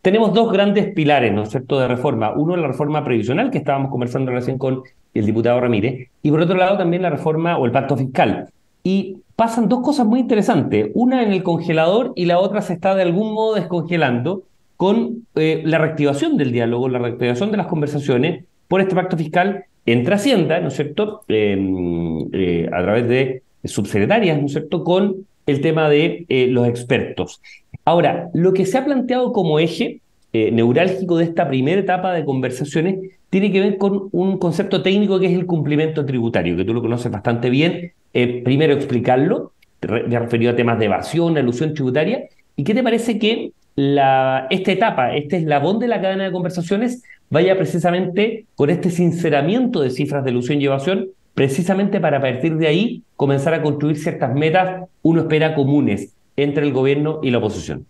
tenemos 0.02 0.34
dos 0.34 0.52
grandes 0.52 0.92
pilares, 0.92 1.32
¿no 1.32 1.44
es 1.44 1.50
cierto?, 1.50 1.80
de 1.80 1.88
reforma. 1.88 2.32
Uno, 2.32 2.56
la 2.56 2.68
reforma 2.68 3.04
previsional, 3.04 3.50
que 3.50 3.58
estábamos 3.58 3.90
conversando 3.90 4.32
recién 4.32 4.58
con 4.58 4.82
el 5.14 5.26
diputado 5.26 5.60
Ramírez, 5.60 6.08
y 6.22 6.30
por 6.30 6.40
otro 6.40 6.56
lado 6.56 6.76
también 6.76 7.02
la 7.02 7.10
reforma 7.10 7.56
o 7.58 7.66
el 7.66 7.72
pacto 7.72 7.96
fiscal. 7.96 8.48
Y 8.82 9.18
pasan 9.36 9.68
dos 9.68 9.80
cosas 9.80 10.06
muy 10.06 10.20
interesantes, 10.20 10.90
una 10.94 11.22
en 11.22 11.32
el 11.32 11.42
congelador 11.42 12.12
y 12.16 12.26
la 12.26 12.38
otra 12.38 12.62
se 12.62 12.74
está 12.74 12.94
de 12.94 13.02
algún 13.02 13.32
modo 13.32 13.54
descongelando 13.54 14.42
con 14.76 15.26
eh, 15.36 15.62
la 15.64 15.78
reactivación 15.78 16.36
del 16.36 16.52
diálogo, 16.52 16.88
la 16.88 16.98
reactivación 16.98 17.50
de 17.50 17.56
las 17.56 17.66
conversaciones 17.66 18.44
por 18.68 18.80
este 18.80 18.94
pacto 18.94 19.16
fiscal 19.16 19.64
entre 19.86 20.14
Hacienda, 20.14 20.60
¿no 20.60 20.68
es 20.68 20.74
cierto?, 20.74 21.22
em, 21.28 22.28
eh, 22.32 22.68
a 22.72 22.82
través 22.82 23.08
de 23.08 23.42
subsecretarias, 23.64 24.38
¿no 24.38 24.46
es 24.46 24.52
cierto?, 24.52 24.84
con 24.84 25.26
el 25.46 25.60
tema 25.60 25.88
de 25.88 26.24
eh, 26.28 26.46
los 26.48 26.66
expertos. 26.66 27.40
Ahora, 27.84 28.30
lo 28.32 28.52
que 28.52 28.66
se 28.66 28.78
ha 28.78 28.84
planteado 28.84 29.32
como 29.32 29.58
eje 29.58 30.00
neurálgico 30.32 31.16
de 31.16 31.24
esta 31.24 31.46
primera 31.46 31.80
etapa 31.80 32.12
de 32.12 32.24
conversaciones 32.24 32.96
tiene 33.34 33.50
que 33.50 33.60
ver 33.60 33.78
con 33.78 34.10
un 34.12 34.38
concepto 34.38 34.80
técnico 34.80 35.18
que 35.18 35.26
es 35.26 35.32
el 35.32 35.44
cumplimiento 35.44 36.06
tributario, 36.06 36.56
que 36.56 36.64
tú 36.64 36.72
lo 36.72 36.80
conoces 36.80 37.10
bastante 37.10 37.50
bien. 37.50 37.90
Eh, 38.12 38.42
primero 38.44 38.74
explicarlo, 38.74 39.50
me 39.82 40.18
referido 40.18 40.52
a 40.52 40.54
temas 40.56 40.78
de 40.78 40.84
evasión, 40.84 41.36
alusión 41.36 41.74
tributaria. 41.74 42.28
¿Y 42.54 42.62
qué 42.62 42.74
te 42.74 42.84
parece 42.84 43.18
que 43.18 43.50
esta 43.76 44.46
etapa, 44.72 45.16
este 45.16 45.38
eslabón 45.38 45.80
de 45.80 45.88
la 45.88 46.00
cadena 46.00 46.22
de 46.22 46.30
conversaciones, 46.30 47.02
vaya 47.28 47.56
precisamente 47.56 48.46
con 48.54 48.70
este 48.70 48.90
sinceramiento 48.90 49.80
de 49.80 49.90
cifras 49.90 50.24
de 50.24 50.30
ilusión 50.30 50.60
y 50.60 50.66
evasión, 50.66 51.08
precisamente 51.34 52.00
para 52.00 52.20
partir 52.20 52.56
de 52.56 52.66
ahí 52.66 53.02
comenzar 53.16 53.54
a 53.54 53.62
construir 53.62 53.98
ciertas 53.98 54.34
metas, 54.34 54.88
uno 55.02 55.22
espera 55.22 55.54
comunes 55.54 56.14
entre 56.36 56.64
el 56.64 56.72
gobierno 56.72 57.20
y 57.22 57.30
la 57.30 57.38
oposición? 57.38 57.86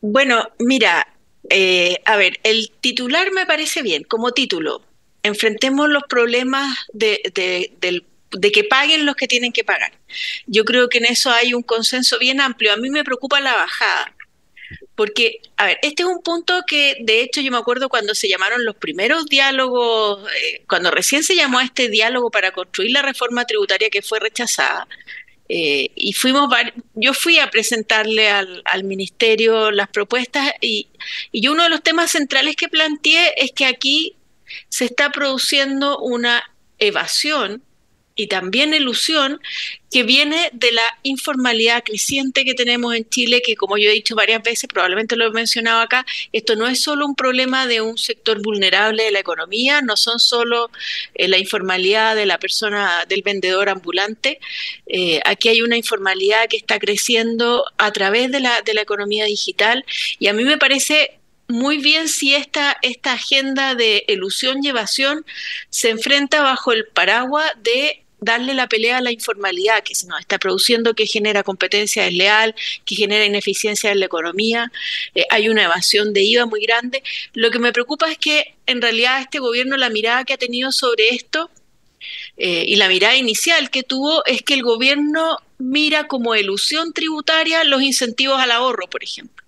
Bueno, 0.00 0.48
mira, 0.58 1.08
eh, 1.50 2.00
a 2.04 2.16
ver, 2.16 2.38
el 2.42 2.70
titular 2.80 3.32
me 3.32 3.46
parece 3.46 3.82
bien, 3.82 4.04
como 4.04 4.32
título. 4.32 4.82
Enfrentemos 5.22 5.88
los 5.88 6.04
problemas 6.08 6.76
de, 6.92 7.20
de, 7.34 8.50
que 8.50 8.64
paguen 8.64 9.06
los 9.06 9.16
que 9.16 9.26
tienen 9.26 9.52
que 9.52 9.64
pagar. 9.64 9.92
Yo 10.46 10.64
creo 10.64 10.88
que 10.88 10.98
en 10.98 11.06
eso 11.06 11.30
hay 11.30 11.54
un 11.54 11.62
consenso 11.62 12.18
bien 12.18 12.40
amplio. 12.40 12.72
A 12.72 12.76
mí 12.76 12.90
me 12.90 13.04
preocupa 13.04 13.40
la 13.40 13.54
bajada. 13.54 14.14
Porque, 14.94 15.40
a 15.56 15.66
ver, 15.66 15.78
este 15.82 16.02
es 16.02 16.08
un 16.08 16.22
punto 16.22 16.62
que 16.66 16.96
de 17.00 17.22
hecho 17.22 17.40
yo 17.40 17.50
me 17.50 17.58
acuerdo 17.58 17.88
cuando 17.88 18.14
se 18.14 18.28
llamaron 18.28 18.64
los 18.64 18.76
primeros 18.76 19.26
diálogos, 19.26 20.28
eh, 20.32 20.62
cuando 20.68 20.90
recién 20.90 21.22
se 21.22 21.36
llamó 21.36 21.58
a 21.58 21.64
este 21.64 21.88
diálogo 21.88 22.30
para 22.30 22.52
construir 22.52 22.92
la 22.92 23.02
reforma 23.02 23.44
tributaria 23.44 23.90
que 23.90 24.02
fue 24.02 24.20
rechazada, 24.20 24.86
eh, 25.48 25.90
y 25.94 26.12
fuimos, 26.12 26.50
yo 26.94 27.14
fui 27.14 27.38
a 27.38 27.50
presentarle 27.50 28.28
al, 28.28 28.84
ministerio 28.84 29.70
las 29.70 29.88
propuestas 29.88 30.52
y, 30.60 30.88
y 31.32 31.48
uno 31.48 31.62
de 31.62 31.70
los 31.70 31.82
temas 31.82 32.10
centrales 32.10 32.54
que 32.54 32.68
planteé 32.68 33.32
es 33.38 33.52
que 33.52 33.64
aquí 33.64 34.16
se 34.68 34.84
está 34.84 35.10
produciendo 35.10 35.98
una 36.00 36.42
evasión 36.78 37.62
y 38.18 38.26
también 38.26 38.74
ilusión 38.74 39.40
que 39.92 40.02
viene 40.02 40.50
de 40.52 40.72
la 40.72 40.98
informalidad 41.04 41.84
creciente 41.84 42.44
que 42.44 42.54
tenemos 42.54 42.96
en 42.96 43.08
Chile, 43.08 43.42
que 43.46 43.54
como 43.54 43.78
yo 43.78 43.88
he 43.88 43.92
dicho 43.92 44.16
varias 44.16 44.42
veces, 44.42 44.68
probablemente 44.68 45.14
lo 45.14 45.24
he 45.24 45.30
mencionado 45.30 45.80
acá, 45.80 46.04
esto 46.32 46.56
no 46.56 46.66
es 46.66 46.82
solo 46.82 47.06
un 47.06 47.14
problema 47.14 47.68
de 47.68 47.80
un 47.80 47.96
sector 47.96 48.42
vulnerable 48.42 49.04
de 49.04 49.12
la 49.12 49.20
economía, 49.20 49.82
no 49.82 49.96
son 49.96 50.18
solo 50.18 50.68
eh, 51.14 51.28
la 51.28 51.38
informalidad 51.38 52.16
de 52.16 52.26
la 52.26 52.38
persona, 52.38 53.04
del 53.08 53.22
vendedor 53.22 53.68
ambulante, 53.68 54.40
eh, 54.88 55.20
aquí 55.24 55.48
hay 55.48 55.62
una 55.62 55.76
informalidad 55.76 56.48
que 56.48 56.56
está 56.56 56.80
creciendo 56.80 57.64
a 57.78 57.92
través 57.92 58.32
de 58.32 58.40
la, 58.40 58.62
de 58.62 58.74
la 58.74 58.82
economía 58.82 59.26
digital 59.26 59.84
y 60.18 60.26
a 60.26 60.32
mí 60.32 60.42
me 60.42 60.58
parece 60.58 61.18
muy 61.48 61.78
bien 61.78 62.08
si 62.08 62.34
esta, 62.34 62.76
esta 62.82 63.14
agenda 63.14 63.74
de 63.74 64.04
ilusión 64.06 64.62
y 64.62 64.68
evasión 64.68 65.24
se 65.70 65.88
enfrenta 65.90 66.42
bajo 66.42 66.72
el 66.72 66.86
paraguas 66.88 67.50
de 67.62 68.04
darle 68.20 68.54
la 68.54 68.68
pelea 68.68 68.98
a 68.98 69.00
la 69.00 69.12
informalidad 69.12 69.82
que 69.82 69.94
se 69.94 70.06
nos 70.06 70.20
está 70.20 70.38
produciendo, 70.38 70.94
que 70.94 71.06
genera 71.06 71.42
competencia 71.42 72.04
desleal, 72.04 72.54
que 72.84 72.94
genera 72.94 73.24
ineficiencia 73.24 73.92
en 73.92 74.00
la 74.00 74.06
economía, 74.06 74.72
eh, 75.14 75.24
hay 75.30 75.48
una 75.48 75.64
evasión 75.64 76.12
de 76.12 76.22
IVA 76.22 76.46
muy 76.46 76.62
grande. 76.62 77.02
Lo 77.34 77.50
que 77.50 77.58
me 77.58 77.72
preocupa 77.72 78.10
es 78.10 78.18
que 78.18 78.54
en 78.66 78.82
realidad 78.82 79.20
este 79.20 79.38
gobierno, 79.38 79.76
la 79.76 79.90
mirada 79.90 80.24
que 80.24 80.34
ha 80.34 80.38
tenido 80.38 80.72
sobre 80.72 81.10
esto 81.10 81.50
eh, 82.36 82.64
y 82.66 82.76
la 82.76 82.88
mirada 82.88 83.16
inicial 83.16 83.70
que 83.70 83.82
tuvo 83.82 84.24
es 84.24 84.42
que 84.42 84.54
el 84.54 84.62
gobierno 84.62 85.38
mira 85.58 86.06
como 86.06 86.34
ilusión 86.34 86.92
tributaria 86.92 87.64
los 87.64 87.82
incentivos 87.82 88.40
al 88.40 88.52
ahorro, 88.52 88.88
por 88.88 89.02
ejemplo. 89.02 89.47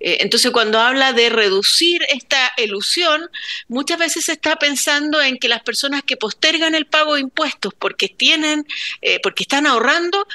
Eh, 0.00 0.18
entonces, 0.20 0.50
cuando 0.50 0.80
habla 0.80 1.12
de 1.12 1.28
reducir 1.28 2.02
esta 2.08 2.52
ilusión, 2.56 3.28
muchas 3.68 3.98
veces 3.98 4.26
se 4.26 4.32
está 4.32 4.56
pensando 4.56 5.20
en 5.20 5.38
que 5.38 5.48
las 5.48 5.62
personas 5.62 6.02
que 6.02 6.16
postergan 6.16 6.74
el 6.74 6.86
pago 6.86 7.14
de 7.14 7.20
impuestos 7.20 7.74
porque 7.74 8.08
tienen, 8.08 8.66
eh, 9.02 9.20
porque 9.22 9.44
están 9.44 9.66
ahorrando, 9.66 10.26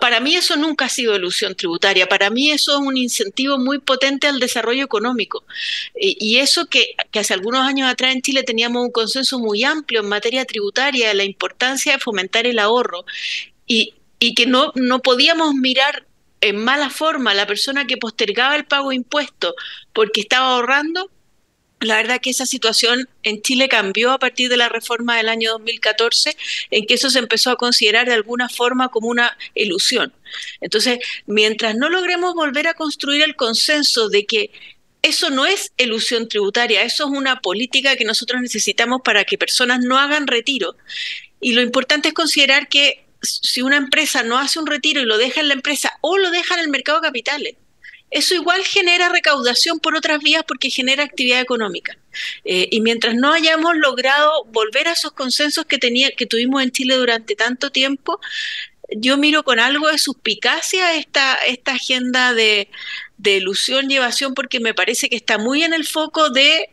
para 0.00 0.20
mí 0.20 0.34
eso 0.34 0.56
nunca 0.56 0.86
ha 0.86 0.88
sido 0.88 1.16
ilusión 1.16 1.54
tributaria, 1.54 2.08
para 2.08 2.30
mí 2.30 2.50
eso 2.50 2.72
es 2.72 2.86
un 2.86 2.96
incentivo 2.96 3.58
muy 3.58 3.78
potente 3.78 4.26
al 4.26 4.40
desarrollo 4.40 4.84
económico. 4.84 5.44
Y, 5.98 6.38
eso 6.38 6.66
que, 6.66 6.94
hace 7.14 7.34
algunos 7.34 7.66
años 7.66 7.88
atrás 7.88 8.14
en 8.14 8.22
Chile 8.22 8.42
teníamos 8.42 8.84
un 8.84 8.90
consenso 8.90 9.38
muy 9.38 9.64
amplio 9.64 10.00
en 10.00 10.08
materia 10.08 10.44
tributaria, 10.44 11.08
de 11.08 11.14
la 11.14 11.24
importancia 11.24 11.92
de 11.92 11.98
fomentar 11.98 12.46
el 12.46 12.58
ahorro 12.58 13.04
y, 13.66 13.94
y 14.18 14.34
que 14.34 14.46
no, 14.46 14.72
no 14.74 15.00
podíamos 15.00 15.54
mirar 15.54 16.06
en 16.40 16.56
mala 16.56 16.90
forma 16.90 17.34
la 17.34 17.46
persona 17.46 17.86
que 17.86 17.96
postergaba 17.96 18.56
el 18.56 18.64
pago 18.64 18.90
de 18.90 18.96
impuestos 18.96 19.54
porque 19.92 20.20
estaba 20.20 20.52
ahorrando, 20.52 21.10
la 21.80 21.96
verdad 21.96 22.20
que 22.20 22.30
esa 22.30 22.46
situación 22.46 23.08
en 23.22 23.40
Chile 23.42 23.68
cambió 23.68 24.10
a 24.10 24.18
partir 24.18 24.48
de 24.48 24.56
la 24.56 24.68
reforma 24.68 25.16
del 25.16 25.28
año 25.28 25.52
2014, 25.52 26.36
en 26.70 26.86
que 26.86 26.94
eso 26.94 27.10
se 27.10 27.20
empezó 27.20 27.50
a 27.50 27.56
considerar 27.56 28.06
de 28.06 28.14
alguna 28.14 28.48
forma 28.48 28.88
como 28.88 29.08
una 29.08 29.36
ilusión. 29.54 30.12
Entonces, 30.60 30.98
mientras 31.26 31.76
no 31.76 31.88
logremos 31.88 32.34
volver 32.34 32.66
a 32.66 32.74
construir 32.74 33.22
el 33.22 33.36
consenso 33.36 34.08
de 34.08 34.26
que 34.26 34.50
eso 35.02 35.30
no 35.30 35.46
es 35.46 35.72
ilusión 35.76 36.28
tributaria, 36.28 36.82
eso 36.82 37.04
es 37.04 37.10
una 37.10 37.40
política 37.40 37.96
que 37.96 38.04
nosotros 38.04 38.42
necesitamos 38.42 39.00
para 39.04 39.24
que 39.24 39.38
personas 39.38 39.80
no 39.80 39.98
hagan 39.98 40.26
retiro. 40.26 40.74
Y 41.40 41.52
lo 41.52 41.62
importante 41.62 42.08
es 42.08 42.14
considerar 42.14 42.68
que 42.68 43.04
si 43.22 43.62
una 43.62 43.76
empresa 43.76 44.22
no 44.22 44.38
hace 44.38 44.58
un 44.58 44.66
retiro 44.66 45.00
y 45.00 45.06
lo 45.06 45.18
deja 45.18 45.40
en 45.40 45.48
la 45.48 45.54
empresa 45.54 45.92
o 46.00 46.18
lo 46.18 46.30
deja 46.30 46.54
en 46.54 46.60
el 46.60 46.68
mercado 46.68 47.00
de 47.00 47.08
capitales, 47.08 47.54
eso 48.10 48.34
igual 48.34 48.64
genera 48.64 49.10
recaudación 49.10 49.80
por 49.80 49.94
otras 49.94 50.20
vías 50.22 50.42
porque 50.46 50.70
genera 50.70 51.04
actividad 51.04 51.40
económica. 51.40 51.98
Eh, 52.44 52.68
y 52.70 52.80
mientras 52.80 53.14
no 53.14 53.32
hayamos 53.32 53.76
logrado 53.76 54.44
volver 54.46 54.88
a 54.88 54.92
esos 54.92 55.12
consensos 55.12 55.66
que, 55.66 55.78
tenía, 55.78 56.10
que 56.12 56.26
tuvimos 56.26 56.62
en 56.62 56.70
Chile 56.70 56.94
durante 56.94 57.36
tanto 57.36 57.70
tiempo, 57.70 58.18
yo 58.96 59.18
miro 59.18 59.42
con 59.42 59.60
algo 59.60 59.88
de 59.88 59.98
suspicacia 59.98 60.94
esta, 60.94 61.34
esta 61.46 61.72
agenda 61.72 62.32
de, 62.32 62.70
de 63.18 63.36
ilusión 63.36 63.90
y 63.90 63.96
evasión 63.96 64.32
porque 64.32 64.60
me 64.60 64.72
parece 64.72 65.10
que 65.10 65.16
está 65.16 65.36
muy 65.36 65.62
en 65.62 65.74
el 65.74 65.86
foco 65.86 66.30
de 66.30 66.70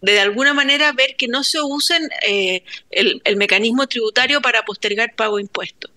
de 0.00 0.20
alguna 0.20 0.54
manera 0.54 0.92
ver 0.92 1.16
que 1.16 1.28
no 1.28 1.42
se 1.44 1.58
usen 1.60 2.02
eh, 2.28 2.62
el, 2.90 3.36
mecanismo 3.36 3.86
tributario 3.86 4.40
para 4.40 4.62
postergar 4.62 5.14
pago 5.14 5.36
de 5.36 5.42
impuestos. 5.42 5.90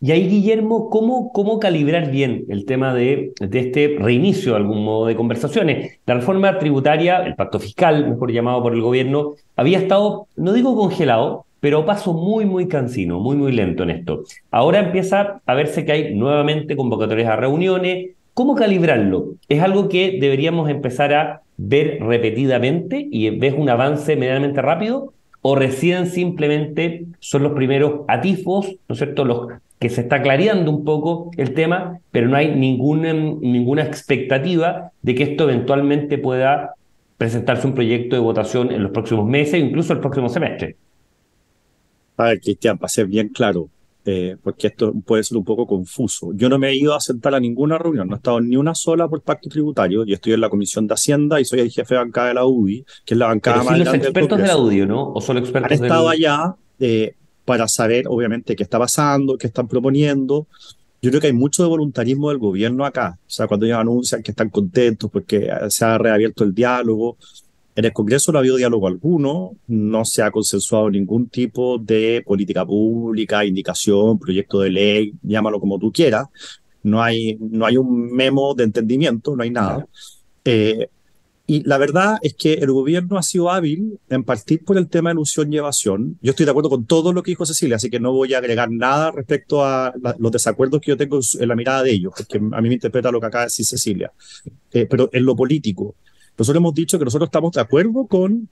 Y 0.00 0.10
ahí, 0.12 0.26
Guillermo, 0.26 0.88
¿cómo, 0.88 1.32
cómo 1.32 1.58
calibrar 1.58 2.10
bien 2.10 2.46
el 2.48 2.64
tema 2.64 2.94
de, 2.94 3.32
de, 3.40 3.58
este 3.58 3.96
reinicio, 3.98 4.52
de 4.52 4.58
algún 4.58 4.82
modo, 4.82 5.06
de 5.06 5.16
conversaciones? 5.16 5.98
La 6.06 6.14
reforma 6.14 6.58
tributaria, 6.58 7.18
el 7.18 7.34
pacto 7.34 7.60
fiscal, 7.60 8.08
mejor 8.08 8.32
llamado 8.32 8.62
por 8.62 8.72
el 8.72 8.80
gobierno, 8.80 9.34
había 9.54 9.78
estado, 9.78 10.28
no 10.36 10.54
digo 10.54 10.74
congelado, 10.76 11.44
pero 11.60 11.84
paso 11.84 12.12
muy, 12.12 12.46
muy 12.46 12.68
cansino, 12.68 13.18
muy, 13.18 13.36
muy 13.36 13.52
lento 13.52 13.82
en 13.82 13.90
esto. 13.90 14.22
Ahora 14.50 14.78
empieza 14.78 15.40
a 15.44 15.54
verse 15.54 15.84
que 15.84 15.92
hay 15.92 16.14
nuevamente 16.14 16.76
convocatorias 16.76 17.28
a 17.28 17.36
reuniones. 17.36 18.10
¿Cómo 18.34 18.54
calibrarlo? 18.54 19.34
Es 19.48 19.62
algo 19.62 19.88
que 19.88 20.18
deberíamos 20.20 20.70
empezar 20.70 21.12
a 21.14 21.42
ver 21.56 21.98
repetidamente 22.00 23.06
y 23.10 23.30
ves 23.30 23.54
un 23.56 23.68
avance 23.68 24.16
medianamente 24.16 24.60
rápido 24.62 25.12
o 25.42 25.54
recién 25.54 26.06
simplemente 26.06 27.06
son 27.20 27.42
los 27.44 27.52
primeros 27.52 28.00
atifos, 28.08 28.74
¿no 28.88 28.92
es 28.92 28.98
cierto?, 28.98 29.24
los 29.24 29.48
que 29.78 29.90
se 29.90 30.00
está 30.00 30.22
clareando 30.22 30.70
un 30.70 30.84
poco 30.84 31.30
el 31.36 31.52
tema, 31.54 32.00
pero 32.10 32.28
no 32.28 32.36
hay 32.36 32.54
ninguna, 32.54 33.12
ninguna 33.12 33.82
expectativa 33.82 34.90
de 35.02 35.14
que 35.14 35.22
esto 35.22 35.44
eventualmente 35.44 36.18
pueda 36.18 36.74
presentarse 37.18 37.66
un 37.66 37.74
proyecto 37.74 38.16
de 38.16 38.22
votación 38.22 38.72
en 38.72 38.82
los 38.82 38.92
próximos 38.92 39.26
meses, 39.26 39.62
incluso 39.62 39.92
el 39.92 40.00
próximo 40.00 40.28
semestre. 40.28 40.76
A 42.16 42.24
ver, 42.24 42.40
Cristian, 42.40 42.78
para 42.78 42.88
ser 42.88 43.06
bien 43.06 43.28
claro, 43.28 43.68
eh, 44.08 44.36
porque 44.40 44.68
esto 44.68 44.94
puede 45.04 45.24
ser 45.24 45.36
un 45.36 45.44
poco 45.44 45.66
confuso. 45.66 46.30
Yo 46.34 46.48
no 46.48 46.60
me 46.60 46.68
he 46.68 46.76
ido 46.76 46.94
a 46.94 47.00
sentar 47.00 47.34
a 47.34 47.40
ninguna 47.40 47.76
reunión, 47.76 48.06
no 48.06 48.14
he 48.14 48.18
estado 48.18 48.40
ni 48.40 48.56
una 48.56 48.72
sola 48.72 49.08
por 49.08 49.20
pacto 49.20 49.48
tributario. 49.48 50.04
Yo 50.04 50.14
estoy 50.14 50.32
en 50.34 50.42
la 50.42 50.48
Comisión 50.48 50.86
de 50.86 50.94
Hacienda 50.94 51.40
y 51.40 51.44
soy 51.44 51.58
el 51.58 51.72
jefe 51.72 51.94
de 51.94 51.98
bancada 51.98 52.28
de 52.28 52.34
la 52.34 52.46
UDI, 52.46 52.84
que 53.04 53.14
es 53.14 53.18
la 53.18 53.26
bancada 53.26 53.64
más 53.64 53.66
grande 53.66 53.84
los 53.84 53.94
expertos 53.94 54.38
de 54.38 54.46
la 54.46 54.56
UDI, 54.58 54.86
¿no? 54.86 55.12
¿O 55.12 55.20
solo 55.20 55.40
expertos 55.40 55.72
Han 55.72 55.84
estado 55.84 56.08
allá 56.08 56.54
eh, 56.78 57.16
para 57.44 57.66
saber, 57.66 58.04
obviamente, 58.06 58.54
qué 58.54 58.62
está 58.62 58.78
pasando, 58.78 59.36
qué 59.36 59.48
están 59.48 59.66
proponiendo. 59.66 60.46
Yo 61.02 61.10
creo 61.10 61.20
que 61.20 61.26
hay 61.26 61.32
mucho 61.32 61.64
de 61.64 61.68
voluntarismo 61.68 62.28
del 62.28 62.38
gobierno 62.38 62.84
acá. 62.84 63.18
O 63.26 63.30
sea, 63.30 63.48
cuando 63.48 63.66
ellos 63.66 63.78
anuncian 63.78 64.22
que 64.22 64.30
están 64.30 64.50
contentos 64.50 65.10
porque 65.10 65.50
se 65.68 65.84
ha 65.84 65.98
reabierto 65.98 66.44
el 66.44 66.54
diálogo, 66.54 67.16
en 67.76 67.84
el 67.84 67.92
Congreso 67.92 68.32
no 68.32 68.38
ha 68.38 68.40
habido 68.40 68.56
diálogo 68.56 68.88
alguno, 68.88 69.52
no 69.66 70.04
se 70.06 70.22
ha 70.22 70.30
consensuado 70.30 70.90
ningún 70.90 71.28
tipo 71.28 71.78
de 71.78 72.22
política 72.24 72.64
pública, 72.64 73.44
indicación, 73.44 74.18
proyecto 74.18 74.60
de 74.60 74.70
ley, 74.70 75.12
llámalo 75.22 75.60
como 75.60 75.78
tú 75.78 75.92
quieras. 75.92 76.26
No 76.82 77.02
hay, 77.02 77.36
no 77.38 77.66
hay 77.66 77.76
un 77.76 78.10
memo 78.12 78.54
de 78.54 78.64
entendimiento, 78.64 79.36
no 79.36 79.42
hay 79.42 79.50
nada. 79.50 79.86
Eh, 80.44 80.88
y 81.46 81.64
la 81.64 81.76
verdad 81.76 82.16
es 82.22 82.34
que 82.34 82.54
el 82.54 82.72
gobierno 82.72 83.18
ha 83.18 83.22
sido 83.22 83.50
hábil 83.50 84.00
en 84.08 84.24
partir 84.24 84.64
por 84.64 84.78
el 84.78 84.88
tema 84.88 85.10
de 85.10 85.14
ilusión 85.14 85.52
y 85.52 85.58
evasión. 85.58 86.18
Yo 86.22 86.30
estoy 86.30 86.46
de 86.46 86.50
acuerdo 86.50 86.70
con 86.70 86.86
todo 86.86 87.12
lo 87.12 87.22
que 87.22 87.32
dijo 87.32 87.44
Cecilia, 87.44 87.76
así 87.76 87.90
que 87.90 88.00
no 88.00 88.12
voy 88.12 88.32
a 88.32 88.38
agregar 88.38 88.70
nada 88.70 89.12
respecto 89.12 89.62
a 89.64 89.92
los 90.18 90.32
desacuerdos 90.32 90.80
que 90.80 90.92
yo 90.92 90.96
tengo 90.96 91.20
en 91.38 91.48
la 91.48 91.54
mirada 91.54 91.82
de 91.82 91.92
ellos, 91.92 92.14
porque 92.16 92.38
a 92.38 92.60
mí 92.62 92.68
me 92.68 92.74
interpreta 92.74 93.12
lo 93.12 93.20
que 93.20 93.26
acaba 93.26 93.42
de 93.42 93.48
decir 93.48 93.66
Cecilia. 93.66 94.10
Eh, 94.72 94.86
pero 94.88 95.10
en 95.12 95.24
lo 95.26 95.36
político, 95.36 95.94
Nosotros 96.38 96.60
hemos 96.60 96.74
dicho 96.74 96.98
que 96.98 97.04
nosotros 97.04 97.28
estamos 97.28 97.52
de 97.52 97.60
acuerdo 97.60 98.06
con 98.06 98.48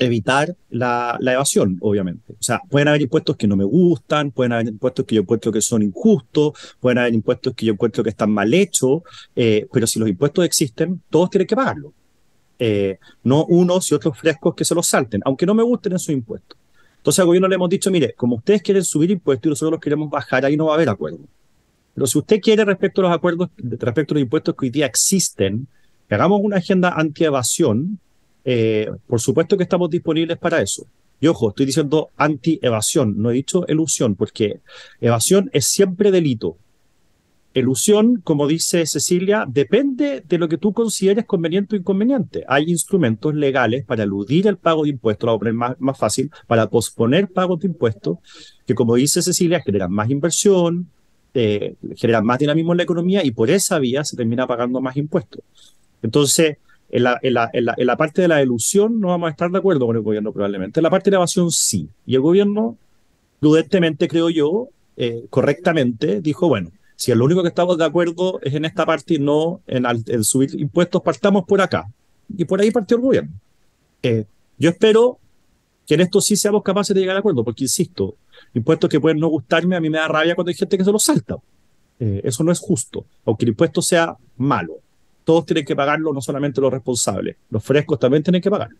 evitar 0.00 0.56
la, 0.70 1.18
evasión, 1.20 1.76
obviamente. 1.80 2.32
O 2.32 2.42
sea, 2.42 2.60
pueden 2.68 2.88
haber 2.88 3.02
impuestos 3.02 3.36
que 3.36 3.46
no 3.46 3.56
me 3.56 3.64
gustan, 3.64 4.30
pueden 4.30 4.52
haber 4.52 4.68
impuestos 4.68 5.04
que 5.04 5.14
yo 5.14 5.20
encuentro 5.22 5.52
que 5.52 5.60
son 5.60 5.82
injustos, 5.82 6.54
pueden 6.80 6.98
haber 6.98 7.14
impuestos 7.14 7.54
que 7.54 7.66
yo 7.66 7.72
encuentro 7.74 8.02
que 8.02 8.10
están 8.10 8.30
mal 8.30 8.52
hechos, 8.52 9.02
eh, 9.36 9.68
pero 9.72 9.86
si 9.86 10.00
los 10.00 10.08
impuestos 10.08 10.44
existen, 10.44 11.02
todos 11.10 11.30
tienen 11.30 11.46
que 11.46 11.54
pagarlos. 11.54 11.92
Eh, 12.58 12.98
no 13.22 13.44
unos 13.44 13.90
y 13.90 13.94
otros 13.94 14.18
frescos 14.18 14.54
que 14.54 14.64
se 14.64 14.74
los 14.74 14.86
salten, 14.86 15.20
aunque 15.24 15.46
no 15.46 15.54
me 15.54 15.62
gusten 15.62 15.92
esos 15.92 16.10
impuestos. 16.10 16.58
Entonces 16.96 17.20
al 17.20 17.26
gobierno 17.26 17.48
le 17.48 17.54
hemos 17.54 17.70
dicho, 17.70 17.90
mire, 17.90 18.14
como 18.14 18.36
ustedes 18.36 18.62
quieren 18.62 18.84
subir 18.84 19.10
impuestos 19.10 19.46
y 19.46 19.50
nosotros 19.50 19.72
los 19.72 19.80
queremos 19.80 20.10
bajar, 20.10 20.44
ahí 20.44 20.56
no 20.56 20.66
va 20.66 20.72
a 20.72 20.74
haber 20.76 20.88
acuerdo. 20.88 21.20
Pero 21.94 22.06
si 22.06 22.18
usted 22.18 22.40
quiere 22.40 22.64
respecto 22.64 23.00
a 23.00 23.04
los 23.04 23.12
acuerdos, 23.12 23.50
respecto 23.56 24.12
a 24.12 24.16
los 24.16 24.22
impuestos 24.22 24.54
que 24.54 24.66
hoy 24.66 24.70
día 24.70 24.86
existen, 24.86 25.66
hagamos 26.14 26.40
una 26.42 26.56
agenda 26.56 26.90
anti-evasión, 26.90 27.98
eh, 28.44 28.90
por 29.06 29.20
supuesto 29.20 29.56
que 29.56 29.62
estamos 29.62 29.90
disponibles 29.90 30.38
para 30.38 30.60
eso. 30.60 30.86
Y 31.20 31.26
ojo, 31.26 31.50
estoy 31.50 31.66
diciendo 31.66 32.10
anti-evasión, 32.16 33.20
no 33.20 33.30
he 33.30 33.34
dicho 33.34 33.66
elusión, 33.68 34.16
porque 34.16 34.60
evasión 35.00 35.50
es 35.52 35.66
siempre 35.66 36.10
delito. 36.10 36.56
Elusión, 37.52 38.20
como 38.22 38.46
dice 38.46 38.86
Cecilia, 38.86 39.44
depende 39.46 40.22
de 40.26 40.38
lo 40.38 40.48
que 40.48 40.56
tú 40.56 40.72
consideres 40.72 41.26
conveniente 41.26 41.74
o 41.74 41.78
inconveniente. 41.78 42.44
Hay 42.46 42.70
instrumentos 42.70 43.34
legales 43.34 43.84
para 43.84 44.04
eludir 44.04 44.46
el 44.46 44.56
pago 44.56 44.84
de 44.84 44.90
impuestos, 44.90 45.26
lo 45.26 45.32
voy 45.32 45.36
a 45.36 45.40
poner 45.40 45.54
más, 45.54 45.80
más 45.80 45.98
fácil, 45.98 46.30
para 46.46 46.70
posponer 46.70 47.28
pagos 47.28 47.60
de 47.60 47.66
impuestos, 47.66 48.18
que 48.64 48.74
como 48.74 48.94
dice 48.94 49.20
Cecilia, 49.20 49.60
generan 49.60 49.92
más 49.92 50.08
inversión, 50.08 50.88
eh, 51.34 51.74
generan 51.96 52.24
más 52.24 52.38
dinamismo 52.38 52.72
en 52.72 52.78
la 52.78 52.82
economía 52.84 53.24
y 53.24 53.30
por 53.30 53.50
esa 53.50 53.78
vía 53.78 54.04
se 54.04 54.16
termina 54.16 54.46
pagando 54.46 54.80
más 54.80 54.96
impuestos. 54.96 55.42
Entonces, 56.02 56.56
en 56.90 57.04
la, 57.04 57.18
en, 57.22 57.34
la, 57.34 57.50
en, 57.52 57.86
la, 57.86 57.96
parte 57.96 58.22
de 58.22 58.28
la 58.28 58.42
ilusión 58.42 59.00
no 59.00 59.08
vamos 59.08 59.28
a 59.28 59.30
estar 59.30 59.50
de 59.50 59.58
acuerdo 59.58 59.86
con 59.86 59.96
el 59.96 60.02
gobierno 60.02 60.32
probablemente. 60.32 60.80
En 60.80 60.84
la 60.84 60.90
parte 60.90 61.10
de 61.10 61.12
la 61.12 61.18
evasión 61.18 61.50
sí. 61.50 61.88
Y 62.04 62.16
el 62.16 62.20
gobierno, 62.20 62.76
prudentemente 63.38 64.08
creo 64.08 64.28
yo, 64.28 64.68
eh, 64.96 65.26
correctamente, 65.30 66.20
dijo, 66.20 66.48
bueno, 66.48 66.70
si 66.96 67.14
lo 67.14 67.24
único 67.24 67.42
que 67.42 67.48
estamos 67.48 67.78
de 67.78 67.84
acuerdo 67.84 68.40
es 68.42 68.54
en 68.54 68.64
esta 68.64 68.84
parte 68.84 69.14
y 69.14 69.18
no 69.18 69.62
en, 69.66 70.24
subir 70.24 70.60
impuestos, 70.60 71.00
partamos 71.02 71.44
por 71.44 71.60
acá. 71.60 71.86
Y 72.36 72.44
por 72.44 72.60
ahí 72.60 72.70
partió 72.70 72.96
el 72.96 73.02
gobierno. 73.02 73.32
Eh, 74.02 74.24
yo 74.58 74.70
espero 74.70 75.18
que 75.86 75.94
en 75.94 76.02
esto 76.02 76.20
sí 76.20 76.36
seamos 76.36 76.62
capaces 76.62 76.94
de 76.94 77.00
llegar 77.00 77.16
a 77.16 77.20
acuerdo, 77.20 77.44
porque 77.44 77.64
insisto, 77.64 78.16
impuestos 78.52 78.90
que 78.90 79.00
pueden 79.00 79.18
no 79.18 79.28
gustarme, 79.28 79.76
a 79.76 79.80
mí 79.80 79.88
me 79.88 79.98
da 79.98 80.08
rabia 80.08 80.34
cuando 80.34 80.50
hay 80.50 80.54
gente 80.54 80.76
que 80.76 80.84
se 80.84 80.92
los 80.92 81.02
salta. 81.02 81.36
Eh, 81.98 82.20
eso 82.24 82.44
no 82.44 82.52
es 82.52 82.58
justo, 82.58 83.06
aunque 83.24 83.44
el 83.44 83.50
impuesto 83.50 83.80
sea 83.80 84.16
malo 84.36 84.80
todos 85.30 85.46
tienen 85.46 85.64
que 85.64 85.76
pagarlo, 85.76 86.12
no 86.12 86.20
solamente 86.20 86.60
los 86.60 86.72
responsables. 86.72 87.36
Los 87.50 87.62
frescos 87.62 88.00
también 88.00 88.20
tienen 88.20 88.42
que 88.42 88.50
pagar. 88.50 88.70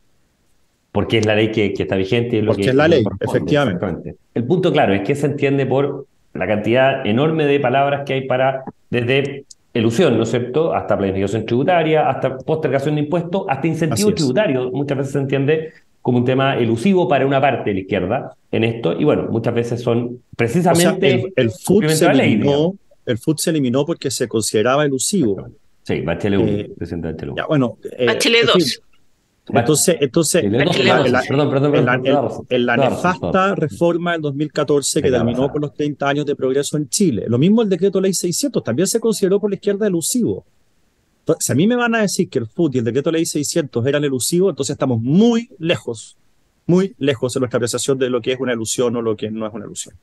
Porque 0.90 1.18
es 1.18 1.24
la 1.24 1.36
ley 1.36 1.52
que, 1.52 1.72
está 1.78 1.94
vigente. 1.94 2.42
Lo 2.42 2.54
Porque 2.54 2.70
es 2.70 2.74
la 2.74 2.88
ley, 2.88 3.04
efectivamente. 3.20 4.16
El 4.34 4.42
punto 4.42 4.72
claro 4.72 4.92
es 4.92 5.02
que 5.02 5.14
se 5.14 5.26
entiende 5.26 5.64
por 5.64 6.06
la 6.34 6.48
cantidad 6.48 7.06
enorme 7.06 7.46
de 7.46 7.60
palabras 7.60 8.02
que 8.04 8.14
hay 8.14 8.26
para, 8.26 8.64
desde 8.90 9.44
elusión, 9.72 10.16
¿no 10.16 10.24
es 10.24 10.30
cierto?, 10.30 10.74
hasta 10.74 10.98
planificación 10.98 11.46
tributaria, 11.46 12.10
hasta 12.10 12.36
postergación 12.38 12.96
de 12.96 13.02
impuestos, 13.02 13.44
hasta 13.48 13.68
incentivo 13.68 14.12
tributario. 14.12 14.72
Muchas 14.72 14.98
veces 14.98 15.12
se 15.12 15.20
entiende 15.20 15.72
como 16.02 16.18
un 16.18 16.24
tema 16.24 16.58
elusivo 16.58 17.06
para 17.06 17.24
una 17.24 17.40
parte 17.40 17.70
de 17.70 17.74
la 17.74 17.80
izquierda 17.82 18.36
en 18.50 18.64
esto, 18.64 18.98
y 18.98 19.04
bueno, 19.04 19.28
muchas 19.30 19.54
veces 19.54 19.80
son 19.82 20.20
precisamente... 20.36 21.12
el, 21.14 21.32
el, 21.36 21.50
se 21.52 22.06
eliminó, 22.06 22.74
el 23.06 23.18
FUT 23.18 23.38
se 23.38 23.50
eliminó 23.50 23.86
porque 23.86 24.10
se 24.10 24.26
consideraba 24.26 24.84
elusivo. 24.84 25.48
Sí, 25.90 26.02
Bachelet 26.02 26.38
1, 26.38 26.48
eh, 26.48 26.72
presidente 26.78 27.08
Bachelet 27.08 27.32
1. 27.32 27.46
bueno, 27.48 27.78
eh, 27.98 28.06
Bachelet 28.06 28.46
2. 28.46 28.82
Entonces, 29.52 29.96
entonces 30.00 30.44
en, 30.44 32.66
la, 32.66 32.76
nefasta 32.76 33.56
reforma 33.56 34.12
del 34.12 34.20
2014 34.20 35.02
que 35.02 35.10
terminó 35.10 35.50
con 35.50 35.62
los 35.62 35.74
30 35.74 36.08
años 36.08 36.26
de 36.26 36.36
progreso 36.36 36.76
en 36.76 36.88
Chile. 36.88 37.24
Lo 37.26 37.38
mismo 37.38 37.62
el 37.62 37.68
decreto 37.68 38.00
ley 38.00 38.14
600, 38.14 38.62
también 38.62 38.86
se 38.86 39.00
consideró 39.00 39.40
por 39.40 39.50
la 39.50 39.56
izquierda 39.56 39.88
elusivo. 39.88 40.44
Entonces, 41.20 41.46
si 41.46 41.52
a 41.52 41.56
mí 41.56 41.66
me 41.66 41.74
van 41.74 41.96
a 41.96 42.02
decir 42.02 42.28
que 42.28 42.38
el 42.38 42.46
FUT 42.46 42.76
y 42.76 42.78
el 42.78 42.84
decreto 42.84 43.10
ley 43.10 43.26
600 43.26 43.84
eran 43.84 44.04
elusivos, 44.04 44.50
entonces 44.50 44.74
estamos 44.74 45.00
muy 45.00 45.50
lejos, 45.58 46.16
muy 46.66 46.94
lejos 46.98 47.34
en 47.34 47.40
nuestra 47.40 47.56
apreciación 47.56 47.98
de 47.98 48.08
lo 48.08 48.20
que 48.20 48.32
es 48.32 48.38
una 48.38 48.52
ilusión 48.52 48.94
o 48.94 49.02
lo 49.02 49.16
que 49.16 49.32
no 49.32 49.48
es 49.48 49.52
una 49.52 49.64
ilusión. 49.64 49.96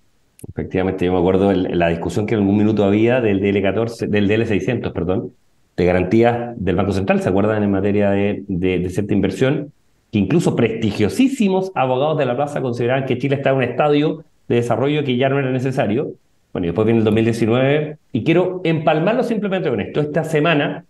Efectivamente, 0.50 1.06
yo 1.06 1.14
me 1.14 1.20
acuerdo 1.20 1.50
de 1.50 1.56
la 1.56 1.88
discusión 1.88 2.26
que 2.26 2.36
en 2.36 2.42
algún 2.42 2.58
minuto 2.58 2.84
había 2.84 3.22
del 3.22 3.40
DL14, 3.40 4.08
del 4.08 4.28
DL600, 4.28 4.92
perdón, 4.92 5.32
de 5.78 5.86
garantías 5.86 6.56
del 6.58 6.76
Banco 6.76 6.92
Central, 6.92 7.22
¿se 7.22 7.30
acuerdan 7.30 7.62
en 7.62 7.72
materia 7.72 8.10
de, 8.10 8.44
de, 8.48 8.90
cierta 8.90 9.14
inversión? 9.14 9.72
Que 10.12 10.18
incluso 10.18 10.56
prestigiosísimos 10.56 11.72
abogados 11.76 12.18
de 12.18 12.26
la 12.26 12.36
plaza 12.36 12.62
consideraban 12.62 13.06
que 13.06 13.20
Chile 13.20 13.36
estaba 13.36 13.62
en 13.62 13.66
un 13.66 13.72
estadio 13.72 14.24
de 14.48 14.56
desarrollo 14.56 15.04
que 15.04 15.18
ya 15.18 15.30
no 15.30 15.38
era 15.38 15.52
necesario. 15.52 16.14
Bueno, 16.52 16.66
y 16.66 16.70
después 16.70 16.86
viene 16.86 17.00
el 17.00 17.06
2019 17.06 17.98
y 18.12 18.24
quiero 18.24 18.62
empalmarlo 18.64 19.22
simplemente 19.24 19.70
con 19.70 19.80
esto. 19.80 20.02
Esta 20.02 20.24
semana 20.24 20.84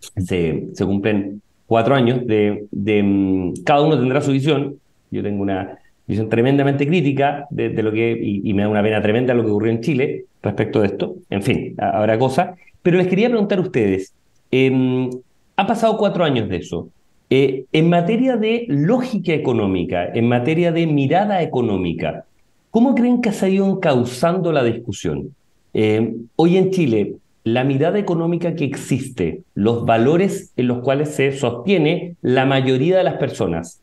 se, 0.00 0.68
se 0.72 0.86
cumplen 0.86 1.42
cuatro 1.66 1.94
años 1.94 2.26
de, 2.26 2.66
de, 2.70 3.02
mm, 3.02 3.54
cada 3.64 3.82
uno 3.82 3.98
tendrá 3.98 4.22
su 4.22 4.32
visión. 4.32 4.76
Yo 5.10 5.22
tengo 5.22 5.42
una 5.42 5.78
visión 6.06 6.30
tremendamente 6.30 6.86
crítica 6.86 7.46
de, 7.50 7.70
lo 7.82 7.92
que, 7.92 8.12
y, 8.12 8.48
y, 8.48 8.54
me 8.54 8.62
da 8.62 8.68
una 8.70 8.82
pena 8.82 9.02
tremenda 9.02 9.34
lo 9.34 9.44
que 9.44 9.50
ocurrió 9.50 9.70
en 9.70 9.82
Chile 9.82 10.24
respecto 10.42 10.80
de 10.80 10.86
esto. 10.86 11.16
En 11.28 11.42
fin, 11.42 11.74
habrá 11.76 12.18
cosas. 12.18 12.56
Pero 12.82 12.98
les 12.98 13.08
quería 13.08 13.28
preguntar 13.28 13.58
a 13.58 13.62
ustedes, 13.62 14.12
eh, 14.50 15.10
han 15.56 15.66
pasado 15.66 15.96
cuatro 15.98 16.24
años 16.24 16.48
de 16.48 16.56
eso. 16.56 16.88
Eh, 17.30 17.66
en 17.72 17.90
materia 17.90 18.36
de 18.36 18.64
lógica 18.68 19.34
económica, 19.34 20.06
en 20.14 20.28
materia 20.28 20.72
de 20.72 20.86
mirada 20.86 21.42
económica, 21.42 22.24
¿cómo 22.70 22.94
creen 22.94 23.20
que 23.20 23.32
se 23.32 23.46
ha 23.46 23.48
ido 23.50 23.68
encauzando 23.68 24.50
la 24.52 24.64
discusión? 24.64 25.34
Eh, 25.74 26.14
hoy 26.36 26.56
en 26.56 26.70
Chile, 26.70 27.16
la 27.44 27.64
mirada 27.64 27.98
económica 27.98 28.54
que 28.54 28.64
existe, 28.64 29.42
los 29.54 29.84
valores 29.84 30.52
en 30.56 30.68
los 30.68 30.78
cuales 30.78 31.10
se 31.10 31.32
sostiene 31.32 32.16
la 32.22 32.46
mayoría 32.46 32.96
de 32.96 33.04
las 33.04 33.14
personas, 33.14 33.82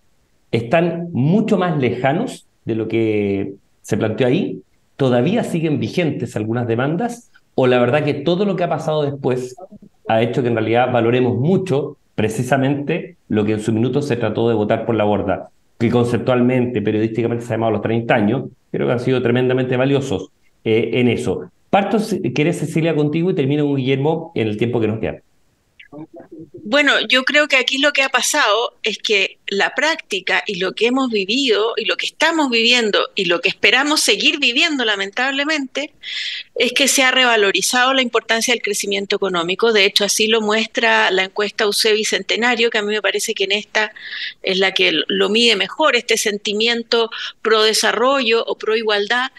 están 0.52 1.10
mucho 1.12 1.58
más 1.58 1.78
lejanos 1.78 2.48
de 2.66 2.76
lo 2.76 2.88
que 2.88 3.54
se 3.82 3.98
planteó 3.98 4.28
ahí. 4.28 4.62
¿Todavía 4.96 5.44
siguen 5.44 5.80
vigentes 5.80 6.36
algunas 6.36 6.68
demandas 6.68 7.30
o 7.56 7.68
la 7.68 7.80
verdad 7.80 8.04
que 8.04 8.14
todo 8.14 8.46
lo 8.46 8.56
que 8.56 8.64
ha 8.64 8.70
pasado 8.70 9.04
después 9.04 9.56
ha 10.08 10.22
hecho 10.22 10.42
que 10.42 10.50
en 10.50 10.56
realidad 10.56 10.92
valoremos 10.92 11.38
mucho 11.38 11.98
precisamente 12.14 13.18
lo 13.28 13.46
que 13.46 13.54
en 13.54 13.60
su 13.60 13.74
minuto 13.74 14.02
se 14.02 14.16
trató 14.16 14.48
de 14.48 14.56
votar 14.56 14.86
por 14.86 14.96
la 14.96 15.04
borda, 15.04 15.50
que 15.78 15.90
conceptualmente, 15.90 16.82
periodísticamente 16.82 17.46
se 17.46 17.54
ha 17.54 17.58
llamado 17.58 17.74
los 17.74 17.82
30 17.82 18.14
años, 18.14 18.44
creo 18.72 18.88
que 18.88 18.94
han 18.94 19.00
sido 19.00 19.22
tremendamente 19.22 19.76
valiosos 19.78 20.32
eh, 20.64 20.92
en 20.94 21.08
eso. 21.08 21.50
Parto, 21.70 21.98
¿querés 22.34 22.60
Cecilia 22.60 22.96
contigo 22.96 23.32
y 23.32 23.36
termino 23.36 23.66
con 23.66 23.76
Guillermo 23.76 24.32
en 24.36 24.48
el 24.48 24.58
tiempo 24.58 24.80
que 24.80 24.88
nos 24.88 25.00
queda? 25.00 25.22
Bueno, 26.68 26.94
yo 27.08 27.26
creo 27.26 27.48
que 27.48 27.58
aquí 27.58 27.78
lo 27.78 27.94
que 27.94 28.02
ha 28.02 28.10
pasado 28.10 28.76
es 28.82 28.98
que 28.98 29.38
la 29.46 29.76
práctica 29.76 30.44
y 30.48 30.56
lo 30.56 30.74
que 30.74 30.88
hemos 30.88 31.12
vivido 31.12 31.76
y 31.78 31.86
lo 31.86 31.96
que 31.96 32.08
estamos 32.08 32.50
viviendo 32.50 33.08
y 33.14 33.26
lo 33.26 33.40
que 33.40 33.50
esperamos 33.50 34.02
seguir 34.02 34.40
viviendo 34.40 34.84
lamentablemente 34.84 35.94
es 36.56 36.74
que 36.74 36.88
se 36.88 37.04
ha 37.04 37.12
revalorizado 37.12 37.94
la 37.94 38.02
importancia 38.02 38.52
del 38.52 38.64
crecimiento 38.64 39.16
económico. 39.16 39.74
De 39.74 39.86
hecho, 39.86 40.06
así 40.06 40.28
lo 40.28 40.42
muestra 40.42 41.12
la 41.12 41.26
encuesta 41.26 41.68
UC 41.68 41.94
Bicentenario, 41.94 42.72
que 42.72 42.80
a 42.80 42.82
mí 42.82 42.92
me 42.92 43.02
parece 43.04 43.36
que 43.36 43.44
en 43.44 43.52
esta 43.52 43.94
es 44.42 44.58
la 44.58 44.74
que 44.74 44.92
lo 45.08 45.30
mide 45.30 45.56
mejor, 45.56 45.96
este 45.96 46.18
sentimiento 46.18 47.12
pro 47.44 47.62
desarrollo 47.62 48.44
o 48.44 48.58
pro 48.58 48.76
igualdad. 48.76 49.32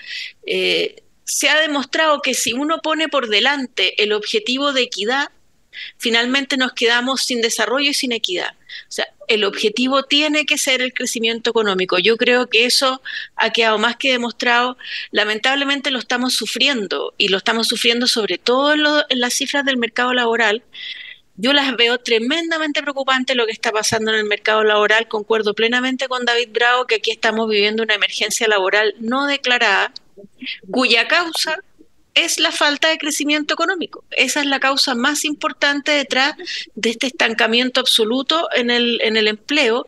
Eh, 0.46 1.02
se 1.24 1.48
ha 1.48 1.60
demostrado 1.60 2.22
que 2.22 2.34
si 2.34 2.52
uno 2.52 2.78
pone 2.82 3.08
por 3.08 3.28
delante 3.28 4.00
el 4.00 4.12
objetivo 4.12 4.72
de 4.72 4.82
equidad, 4.82 5.30
finalmente 5.98 6.56
nos 6.56 6.72
quedamos 6.72 7.22
sin 7.22 7.40
desarrollo 7.40 7.90
y 7.90 7.94
sin 7.94 8.12
equidad. 8.12 8.54
O 8.88 8.92
sea, 8.92 9.08
el 9.28 9.44
objetivo 9.44 10.04
tiene 10.04 10.46
que 10.46 10.58
ser 10.58 10.82
el 10.82 10.92
crecimiento 10.92 11.50
económico. 11.50 11.98
Yo 11.98 12.16
creo 12.16 12.48
que 12.48 12.66
eso 12.66 13.02
ha 13.36 13.50
quedado 13.50 13.78
más 13.78 13.96
que 13.96 14.12
demostrado. 14.12 14.76
Lamentablemente 15.10 15.90
lo 15.90 15.98
estamos 15.98 16.34
sufriendo 16.34 17.14
y 17.18 17.28
lo 17.28 17.38
estamos 17.38 17.68
sufriendo 17.68 18.06
sobre 18.06 18.38
todo 18.38 18.72
en, 19.08 19.20
las 19.20 19.34
cifras 19.34 19.64
del 19.64 19.76
mercado 19.76 20.12
laboral. 20.12 20.62
Yo 21.38 21.52
las 21.52 21.76
veo 21.76 21.98
tremendamente 21.98 22.82
preocupantes 22.82 23.36
lo 23.36 23.44
que 23.44 23.52
está 23.52 23.70
pasando 23.70 24.10
en 24.10 24.18
el 24.18 24.24
mercado 24.24 24.64
laboral. 24.64 25.08
Concuerdo 25.08 25.54
plenamente 25.54 26.08
con 26.08 26.24
David 26.24 26.48
Bravo 26.52 26.86
que 26.86 26.96
aquí 26.96 27.10
estamos 27.10 27.48
viviendo 27.48 27.82
una 27.82 27.94
emergencia 27.94 28.48
laboral 28.48 28.94
no 29.00 29.26
declarada, 29.26 29.92
cuya 30.70 31.08
causa 31.08 31.58
es 32.16 32.40
la 32.40 32.50
falta 32.50 32.88
de 32.88 32.98
crecimiento 32.98 33.55
económico. 33.55 34.02
Esa 34.11 34.40
es 34.40 34.46
la 34.46 34.59
causa 34.59 34.94
más 34.94 35.24
importante 35.24 35.92
detrás 35.92 36.35
de 36.74 36.90
este 36.90 37.07
estancamiento 37.07 37.79
absoluto 37.79 38.48
en 38.57 38.70
el, 38.70 39.29
empleo 39.29 39.87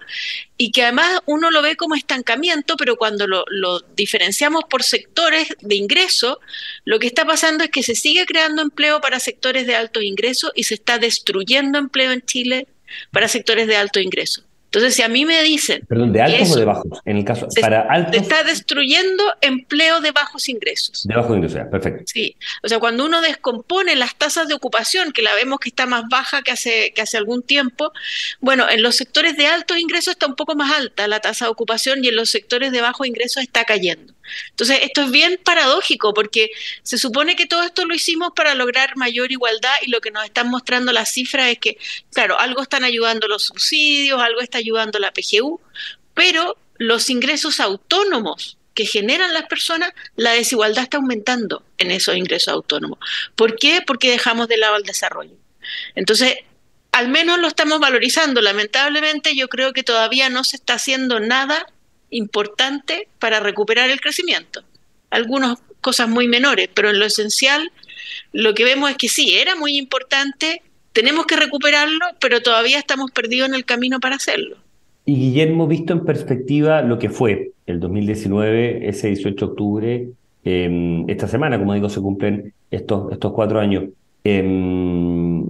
y 0.58 0.70
que 0.70 0.82
además 0.82 1.20
uno 1.24 1.50
lo 1.50 1.62
ve 1.62 1.76
como 1.76 1.94
estancamiento, 1.94 2.76
pero 2.76 2.96
cuando 2.96 3.26
lo, 3.26 3.44
lo 3.48 3.80
diferenciamos 3.80 4.64
por 4.68 4.82
sectores 4.82 5.48
de 5.60 5.76
ingreso, 5.76 6.38
lo 6.84 6.98
que 6.98 7.06
está 7.06 7.24
pasando 7.24 7.64
es 7.64 7.70
que 7.70 7.82
se 7.82 7.94
sigue 7.94 8.26
creando 8.26 8.60
empleo 8.60 9.00
para 9.00 9.20
sectores 9.20 9.66
de 9.66 9.74
alto 9.74 10.02
ingreso 10.02 10.52
y 10.54 10.64
se 10.64 10.74
está 10.74 10.98
destruyendo 10.98 11.78
empleo 11.78 12.12
en 12.12 12.22
Chile 12.22 12.68
para 13.10 13.28
sectores 13.28 13.66
de 13.66 13.76
alto 13.76 14.00
ingreso. 14.00 14.47
Entonces, 14.68 14.94
si 14.96 15.02
a 15.02 15.08
mí 15.08 15.24
me 15.24 15.42
dicen... 15.42 15.82
Perdón, 15.88 16.12
¿de 16.12 16.20
altos 16.20 16.52
o 16.52 16.56
de 16.56 16.64
bajos? 16.66 17.00
En 17.06 17.16
el 17.16 17.24
caso, 17.24 17.50
se, 17.50 17.62
para 17.62 17.80
altos... 17.90 18.20
está 18.20 18.44
destruyendo 18.44 19.24
empleo 19.40 20.02
de 20.02 20.12
bajos 20.12 20.50
ingresos. 20.50 21.06
De 21.06 21.14
bajos 21.14 21.34
ingresos, 21.34 21.62
perfecto. 21.70 22.02
Sí, 22.06 22.36
o 22.62 22.68
sea, 22.68 22.78
cuando 22.78 23.06
uno 23.06 23.22
descompone 23.22 23.96
las 23.96 24.14
tasas 24.16 24.46
de 24.46 24.52
ocupación, 24.52 25.12
que 25.12 25.22
la 25.22 25.34
vemos 25.34 25.58
que 25.58 25.70
está 25.70 25.86
más 25.86 26.04
baja 26.10 26.42
que 26.42 26.50
hace, 26.50 26.92
que 26.94 27.00
hace 27.00 27.16
algún 27.16 27.42
tiempo, 27.42 27.92
bueno, 28.40 28.68
en 28.68 28.82
los 28.82 28.96
sectores 28.96 29.38
de 29.38 29.46
altos 29.46 29.78
ingresos 29.78 30.12
está 30.12 30.26
un 30.26 30.36
poco 30.36 30.54
más 30.54 30.70
alta 30.76 31.08
la 31.08 31.20
tasa 31.20 31.46
de 31.46 31.50
ocupación 31.50 32.04
y 32.04 32.08
en 32.08 32.16
los 32.16 32.28
sectores 32.28 32.70
de 32.70 32.82
bajos 32.82 33.06
ingresos 33.06 33.42
está 33.42 33.64
cayendo. 33.64 34.12
Entonces, 34.50 34.80
esto 34.82 35.02
es 35.02 35.10
bien 35.10 35.40
paradójico 35.42 36.14
porque 36.14 36.50
se 36.82 36.98
supone 36.98 37.36
que 37.36 37.46
todo 37.46 37.62
esto 37.62 37.84
lo 37.84 37.94
hicimos 37.94 38.30
para 38.34 38.54
lograr 38.54 38.96
mayor 38.96 39.32
igualdad 39.32 39.74
y 39.82 39.90
lo 39.90 40.00
que 40.00 40.10
nos 40.10 40.24
están 40.24 40.48
mostrando 40.48 40.92
las 40.92 41.10
cifras 41.10 41.50
es 41.50 41.58
que, 41.58 41.78
claro, 42.12 42.38
algo 42.38 42.62
están 42.62 42.84
ayudando 42.84 43.28
los 43.28 43.44
subsidios, 43.44 44.20
algo 44.20 44.40
está 44.40 44.58
ayudando 44.58 44.98
la 44.98 45.12
PGU, 45.12 45.60
pero 46.14 46.56
los 46.78 47.10
ingresos 47.10 47.60
autónomos 47.60 48.56
que 48.74 48.86
generan 48.86 49.34
las 49.34 49.46
personas, 49.46 49.92
la 50.14 50.32
desigualdad 50.32 50.84
está 50.84 50.98
aumentando 50.98 51.64
en 51.78 51.90
esos 51.90 52.16
ingresos 52.16 52.54
autónomos. 52.54 53.00
¿Por 53.34 53.56
qué? 53.56 53.82
Porque 53.84 54.10
dejamos 54.10 54.46
de 54.46 54.56
lado 54.56 54.76
el 54.76 54.84
desarrollo. 54.84 55.34
Entonces, 55.96 56.36
al 56.92 57.08
menos 57.08 57.38
lo 57.38 57.48
estamos 57.48 57.80
valorizando. 57.80 58.40
Lamentablemente, 58.40 59.34
yo 59.34 59.48
creo 59.48 59.72
que 59.72 59.82
todavía 59.82 60.30
no 60.30 60.44
se 60.44 60.56
está 60.56 60.74
haciendo 60.74 61.18
nada 61.18 61.66
importante 62.10 63.08
para 63.18 63.40
recuperar 63.40 63.90
el 63.90 64.00
crecimiento. 64.00 64.62
Algunas 65.10 65.58
cosas 65.80 66.08
muy 66.08 66.28
menores, 66.28 66.68
pero 66.74 66.90
en 66.90 66.98
lo 66.98 67.06
esencial 67.06 67.70
lo 68.32 68.54
que 68.54 68.64
vemos 68.64 68.90
es 68.90 68.96
que 68.96 69.08
sí, 69.08 69.34
era 69.34 69.56
muy 69.56 69.76
importante, 69.76 70.62
tenemos 70.92 71.26
que 71.26 71.36
recuperarlo, 71.36 72.04
pero 72.20 72.40
todavía 72.40 72.78
estamos 72.78 73.10
perdidos 73.10 73.48
en 73.48 73.54
el 73.54 73.64
camino 73.64 74.00
para 74.00 74.16
hacerlo. 74.16 74.56
Y 75.04 75.14
Guillermo, 75.14 75.66
visto 75.66 75.92
en 75.92 76.04
perspectiva 76.04 76.82
lo 76.82 76.98
que 76.98 77.08
fue 77.08 77.52
el 77.66 77.80
2019, 77.80 78.88
ese 78.88 79.08
18 79.08 79.46
de 79.46 79.50
octubre, 79.50 80.08
em, 80.44 81.08
esta 81.08 81.26
semana, 81.28 81.58
como 81.58 81.74
digo, 81.74 81.88
se 81.88 82.00
cumplen 82.00 82.52
estos, 82.70 83.12
estos 83.12 83.32
cuatro 83.32 83.58
años, 83.60 83.84
em, 84.24 85.42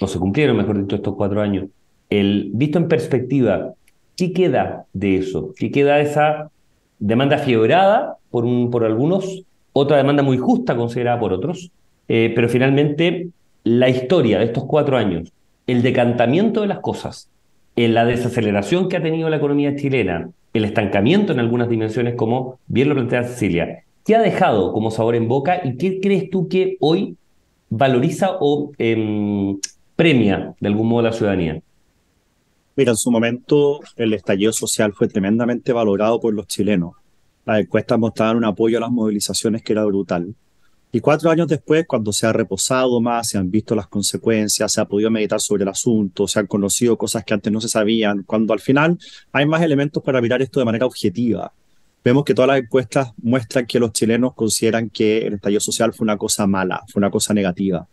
o 0.00 0.06
se 0.06 0.18
cumplieron, 0.18 0.56
mejor 0.56 0.80
dicho, 0.80 0.96
estos 0.96 1.14
cuatro 1.14 1.40
años. 1.40 1.66
El, 2.10 2.50
visto 2.54 2.78
en 2.78 2.88
perspectiva, 2.88 3.74
¿Qué 4.18 4.32
queda 4.32 4.86
de 4.92 5.18
eso? 5.18 5.54
¿Qué 5.56 5.70
queda 5.70 5.94
de 5.94 6.02
esa 6.02 6.50
demanda 6.98 7.38
fiebrada 7.38 8.16
por, 8.32 8.44
un, 8.44 8.68
por 8.68 8.84
algunos, 8.84 9.44
otra 9.72 9.96
demanda 9.96 10.24
muy 10.24 10.38
justa 10.38 10.76
considerada 10.76 11.20
por 11.20 11.32
otros? 11.32 11.70
Eh, 12.08 12.32
pero 12.34 12.48
finalmente, 12.48 13.28
la 13.62 13.88
historia 13.88 14.40
de 14.40 14.46
estos 14.46 14.64
cuatro 14.64 14.96
años, 14.96 15.32
el 15.68 15.82
decantamiento 15.82 16.62
de 16.62 16.66
las 16.66 16.80
cosas, 16.80 17.28
la 17.76 18.04
desaceleración 18.04 18.88
que 18.88 18.96
ha 18.96 19.02
tenido 19.04 19.30
la 19.30 19.36
economía 19.36 19.76
chilena, 19.76 20.30
el 20.52 20.64
estancamiento 20.64 21.32
en 21.32 21.38
algunas 21.38 21.68
dimensiones, 21.68 22.16
como 22.16 22.58
bien 22.66 22.88
lo 22.88 22.96
plantea 22.96 23.22
Cecilia, 23.22 23.84
¿qué 24.04 24.16
ha 24.16 24.20
dejado 24.20 24.72
como 24.72 24.90
sabor 24.90 25.14
en 25.14 25.28
boca 25.28 25.60
y 25.62 25.76
qué 25.76 26.00
crees 26.00 26.28
tú 26.28 26.48
que 26.48 26.76
hoy 26.80 27.14
valoriza 27.70 28.30
o 28.40 28.72
em, 28.78 29.60
premia 29.94 30.56
de 30.58 30.66
algún 30.66 30.88
modo 30.88 31.02
la 31.02 31.12
ciudadanía? 31.12 31.62
Mira, 32.78 32.92
en 32.92 32.96
su 32.96 33.10
momento 33.10 33.80
el 33.96 34.14
estallido 34.14 34.52
social 34.52 34.92
fue 34.92 35.08
tremendamente 35.08 35.72
valorado 35.72 36.20
por 36.20 36.32
los 36.32 36.46
chilenos. 36.46 36.92
Las 37.44 37.58
encuestas 37.58 37.98
mostraban 37.98 38.36
un 38.36 38.44
apoyo 38.44 38.78
a 38.78 38.82
las 38.82 38.90
movilizaciones 38.92 39.64
que 39.64 39.72
era 39.72 39.84
brutal. 39.84 40.32
Y 40.92 41.00
cuatro 41.00 41.28
años 41.28 41.48
después, 41.48 41.86
cuando 41.88 42.12
se 42.12 42.28
ha 42.28 42.32
reposado 42.32 43.00
más, 43.00 43.30
se 43.30 43.36
han 43.36 43.50
visto 43.50 43.74
las 43.74 43.88
consecuencias, 43.88 44.70
se 44.70 44.80
ha 44.80 44.84
podido 44.84 45.10
meditar 45.10 45.40
sobre 45.40 45.64
el 45.64 45.70
asunto, 45.70 46.28
se 46.28 46.38
han 46.38 46.46
conocido 46.46 46.96
cosas 46.96 47.24
que 47.24 47.34
antes 47.34 47.52
no 47.52 47.60
se 47.60 47.68
sabían, 47.68 48.22
cuando 48.22 48.52
al 48.52 48.60
final 48.60 48.96
hay 49.32 49.44
más 49.44 49.60
elementos 49.62 50.00
para 50.00 50.20
mirar 50.20 50.40
esto 50.40 50.60
de 50.60 50.66
manera 50.66 50.86
objetiva. 50.86 51.52
Vemos 52.04 52.22
que 52.22 52.32
todas 52.32 52.46
las 52.46 52.60
encuestas 52.60 53.10
muestran 53.20 53.66
que 53.66 53.80
los 53.80 53.92
chilenos 53.92 54.34
consideran 54.34 54.88
que 54.88 55.26
el 55.26 55.34
estallido 55.34 55.60
social 55.60 55.92
fue 55.92 56.04
una 56.04 56.16
cosa 56.16 56.46
mala, 56.46 56.84
fue 56.86 57.00
una 57.00 57.10
cosa 57.10 57.34
negativa. 57.34 57.88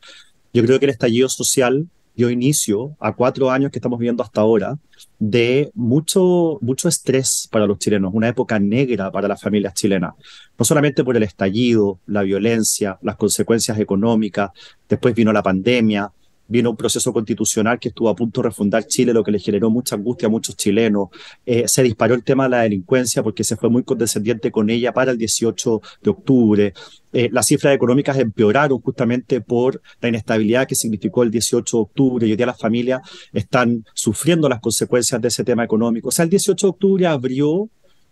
Yo 0.54 0.64
creo 0.64 0.78
que 0.78 0.86
el 0.86 0.92
estallido 0.92 1.28
social 1.28 1.90
dio 2.16 2.30
inicio 2.30 2.96
a 3.00 3.14
cuatro 3.14 3.52
años 3.52 3.72
que 3.72 3.80
estamos 3.80 4.00
viendo 4.00 4.24
hasta 4.24 4.42
ahora 4.42 4.78
de 5.20 5.72
mucho, 5.74 6.58
mucho 6.62 6.88
estrés 6.88 7.48
para 7.52 7.68
los 7.68 7.80
chilenos, 7.80 8.14
una 8.14 8.30
época 8.30 8.60
negra 8.60 9.12
para 9.12 9.28
las 9.28 9.42
familias 9.42 9.74
chilenas, 9.74 10.14
no 10.58 10.66
solamente 10.66 11.04
por 11.04 11.18
el 11.18 11.24
estallido, 11.24 12.00
la 12.06 12.22
violencia, 12.24 12.98
las 13.02 13.16
consecuencias 13.16 13.80
económicas, 13.80 14.52
después 14.88 15.16
vino 15.16 15.32
la 15.34 15.44
pandemia, 15.44 16.12
vino 16.48 16.70
un 16.70 16.78
proceso 16.78 17.12
constitucional 17.12 17.80
que 17.80 17.90
estuvo 17.90 18.10
a 18.10 18.16
punto 18.16 18.42
de 18.42 18.50
refundar 18.50 18.86
Chile, 18.86 19.14
lo 19.14 19.24
que 19.24 19.32
le 19.32 19.40
generó 19.40 19.70
mucha 19.70 19.96
angustia 19.96 20.28
a 20.28 20.30
muchos 20.30 20.56
chilenos. 20.56 21.10
Eh, 21.46 21.68
se 21.68 21.84
disparó 21.84 22.16
el 22.16 22.24
tema 22.24 22.44
de 22.44 22.50
la 22.50 22.62
delincuencia 22.62 23.24
porque 23.24 23.44
se 23.44 23.56
fue 23.56 23.70
muy 23.70 23.84
condescendiente 23.84 24.52
con 24.52 24.70
ella 24.70 24.94
para 24.94 25.12
el 25.12 25.18
18 25.18 25.82
de 26.04 26.10
octubre. 26.10 26.74
Eh, 27.14 27.30
las 27.32 27.48
cifras 27.48 27.74
económicas 27.74 28.18
empeoraron 28.18 28.80
justamente 28.82 29.42
por 29.42 29.82
la 30.02 30.10
inestabilidad 30.10 30.68
que 30.68 30.76
significó 30.76 31.24
el 31.24 31.32
18 31.32 31.78
de 31.78 31.82
octubre 31.82 32.28
y 32.28 32.32
hoy 32.32 32.38
día 32.38 32.46
las 32.46 32.60
familias 32.60 33.02
están 33.32 33.86
sufriendo 33.94 34.50
las 34.50 34.60
consecuencias 34.60 35.22
de 35.22 35.30
ese 35.30 35.44
tema 35.44 35.64
económico. 35.64 36.10
O 36.10 36.12
sea, 36.12 36.24
el 36.24 36.30
18 36.30 36.68
de 36.68 36.70
octubre 36.70 37.08
abrió 37.08 37.70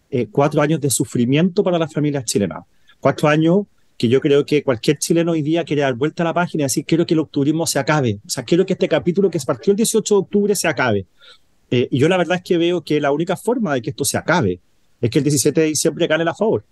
eh, 0.10 0.28
cuatro 0.32 0.62
años 0.62 0.80
de 0.80 0.90
sufrimiento 0.90 1.64
para 1.64 1.78
las 1.78 1.92
familias 1.92 2.26
chilenas. 2.26 2.64
Cuatro 3.00 3.28
años 3.28 3.66
que 3.98 4.08
yo 4.08 4.20
creo 4.22 4.46
que 4.46 4.64
cualquier 4.64 4.98
chileno 4.98 5.34
hoy 5.34 5.42
día 5.42 5.64
quiere 5.64 5.84
dar 5.84 5.94
vuelta 5.94 6.24
a 6.24 6.26
la 6.26 6.34
página 6.34 6.64
y 6.64 6.66
decir, 6.66 6.86
quiero 6.86 7.06
que 7.06 7.14
el 7.14 7.20
octubrismo 7.20 7.68
se 7.68 7.80
acabe. 7.80 8.20
O 8.26 8.30
sea, 8.30 8.44
quiero 8.44 8.66
que 8.66 8.74
este 8.74 8.88
capítulo 8.88 9.30
que 9.30 9.40
partió 9.46 9.72
el 9.72 9.78
18 9.78 10.14
de 10.14 10.20
octubre 10.20 10.56
se 10.56 10.68
acabe. 10.68 11.06
Eh, 11.72 11.88
y 11.92 12.00
yo 12.00 12.08
la 12.10 12.18
verdad 12.18 12.38
es 12.38 12.44
que 12.44 12.58
veo 12.58 12.82
que 12.82 13.00
la 13.00 13.12
única 13.12 13.36
forma 13.36 13.74
de 13.74 13.82
que 13.82 13.92
esto 13.92 14.06
se 14.06 14.18
acabe 14.18 14.60
es 15.02 15.10
que 15.10 15.20
el 15.20 15.24
17 15.24 15.62
de 15.62 15.68
diciembre 15.68 16.08
gane 16.08 16.26
la 16.26 16.34
favor. 16.34 16.64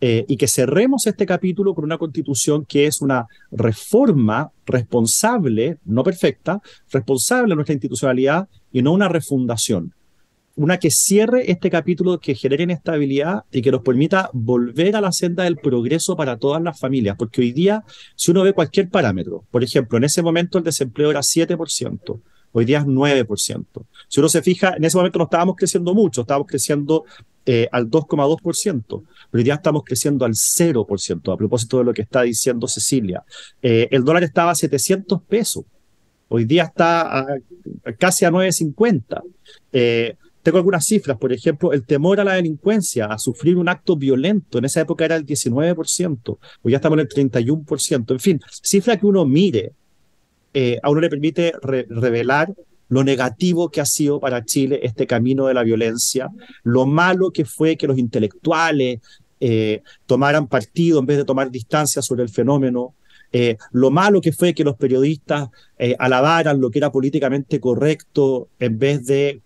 Eh, 0.00 0.24
y 0.26 0.36
que 0.36 0.48
cerremos 0.48 1.06
este 1.06 1.24
capítulo 1.24 1.74
con 1.74 1.84
una 1.84 1.96
constitución 1.96 2.64
que 2.64 2.86
es 2.86 3.00
una 3.00 3.26
reforma 3.52 4.50
responsable, 4.66 5.78
no 5.84 6.02
perfecta, 6.02 6.60
responsable 6.90 7.50
de 7.50 7.54
nuestra 7.54 7.74
institucionalidad 7.74 8.48
y 8.72 8.82
no 8.82 8.92
una 8.92 9.08
refundación 9.08 9.94
una 10.56 10.78
que 10.78 10.90
cierre 10.90 11.50
este 11.50 11.70
capítulo, 11.70 12.20
que 12.20 12.34
genere 12.34 12.64
inestabilidad 12.64 13.44
y 13.50 13.62
que 13.62 13.70
nos 13.70 13.82
permita 13.82 14.30
volver 14.32 14.96
a 14.96 15.00
la 15.00 15.12
senda 15.12 15.44
del 15.44 15.56
progreso 15.56 16.16
para 16.16 16.36
todas 16.36 16.62
las 16.62 16.78
familias. 16.78 17.16
Porque 17.18 17.40
hoy 17.40 17.52
día, 17.52 17.84
si 18.16 18.30
uno 18.30 18.42
ve 18.42 18.52
cualquier 18.52 18.88
parámetro, 18.88 19.44
por 19.50 19.64
ejemplo, 19.64 19.98
en 19.98 20.04
ese 20.04 20.22
momento 20.22 20.58
el 20.58 20.64
desempleo 20.64 21.10
era 21.10 21.20
7%, 21.20 22.20
hoy 22.52 22.64
día 22.64 22.78
es 22.78 22.84
9%. 22.84 23.64
Si 24.08 24.20
uno 24.20 24.28
se 24.28 24.42
fija, 24.42 24.74
en 24.76 24.84
ese 24.84 24.96
momento 24.96 25.18
no 25.18 25.24
estábamos 25.24 25.56
creciendo 25.56 25.94
mucho, 25.94 26.20
estábamos 26.20 26.46
creciendo 26.46 27.04
eh, 27.46 27.68
al 27.72 27.90
2,2%, 27.90 28.84
pero 28.86 29.04
hoy 29.32 29.42
día 29.42 29.54
estamos 29.54 29.82
creciendo 29.84 30.24
al 30.24 30.32
0%, 30.32 31.32
a 31.32 31.36
propósito 31.36 31.78
de 31.78 31.84
lo 31.84 31.94
que 31.94 32.02
está 32.02 32.22
diciendo 32.22 32.68
Cecilia. 32.68 33.24
Eh, 33.62 33.88
el 33.90 34.04
dólar 34.04 34.22
estaba 34.22 34.50
a 34.50 34.54
700 34.54 35.22
pesos, 35.22 35.64
hoy 36.28 36.44
día 36.44 36.64
está 36.64 37.26
casi 37.98 38.24
a 38.24 38.30
9,50. 38.30 39.22
Eh, 39.72 40.16
tengo 40.42 40.58
algunas 40.58 40.84
cifras, 40.84 41.16
por 41.18 41.32
ejemplo, 41.32 41.72
el 41.72 41.84
temor 41.84 42.20
a 42.20 42.24
la 42.24 42.34
delincuencia, 42.34 43.06
a 43.06 43.18
sufrir 43.18 43.56
un 43.56 43.68
acto 43.68 43.96
violento, 43.96 44.58
en 44.58 44.64
esa 44.64 44.80
época 44.80 45.04
era 45.04 45.16
el 45.16 45.24
19%, 45.24 46.38
hoy 46.62 46.72
ya 46.72 46.76
estamos 46.76 46.98
en 46.98 47.06
el 47.06 47.08
31%. 47.08 48.12
En 48.12 48.20
fin, 48.20 48.40
cifra 48.62 48.96
que 48.96 49.06
uno 49.06 49.24
mire, 49.24 49.72
eh, 50.52 50.78
a 50.82 50.90
uno 50.90 51.00
le 51.00 51.08
permite 51.08 51.52
revelar 51.62 52.52
lo 52.88 53.04
negativo 53.04 53.70
que 53.70 53.80
ha 53.80 53.86
sido 53.86 54.20
para 54.20 54.44
Chile 54.44 54.80
este 54.82 55.06
camino 55.06 55.46
de 55.46 55.54
la 55.54 55.62
violencia, 55.62 56.28
lo 56.64 56.86
malo 56.86 57.30
que 57.30 57.44
fue 57.44 57.76
que 57.76 57.86
los 57.86 57.96
intelectuales 57.96 59.00
eh, 59.40 59.82
tomaran 60.06 60.48
partido 60.48 60.98
en 60.98 61.06
vez 61.06 61.16
de 61.18 61.24
tomar 61.24 61.50
distancia 61.50 62.02
sobre 62.02 62.24
el 62.24 62.28
fenómeno, 62.28 62.94
eh, 63.32 63.56
lo 63.70 63.90
malo 63.90 64.20
que 64.20 64.32
fue 64.32 64.52
que 64.52 64.64
los 64.64 64.76
periodistas 64.76 65.48
alabaran 65.98 66.60
lo 66.60 66.70
que 66.70 66.80
era 66.80 66.92
políticamente 66.92 67.60
correcto 67.60 68.48
en 68.58 68.78
vez 68.78 69.06
de 69.06 69.40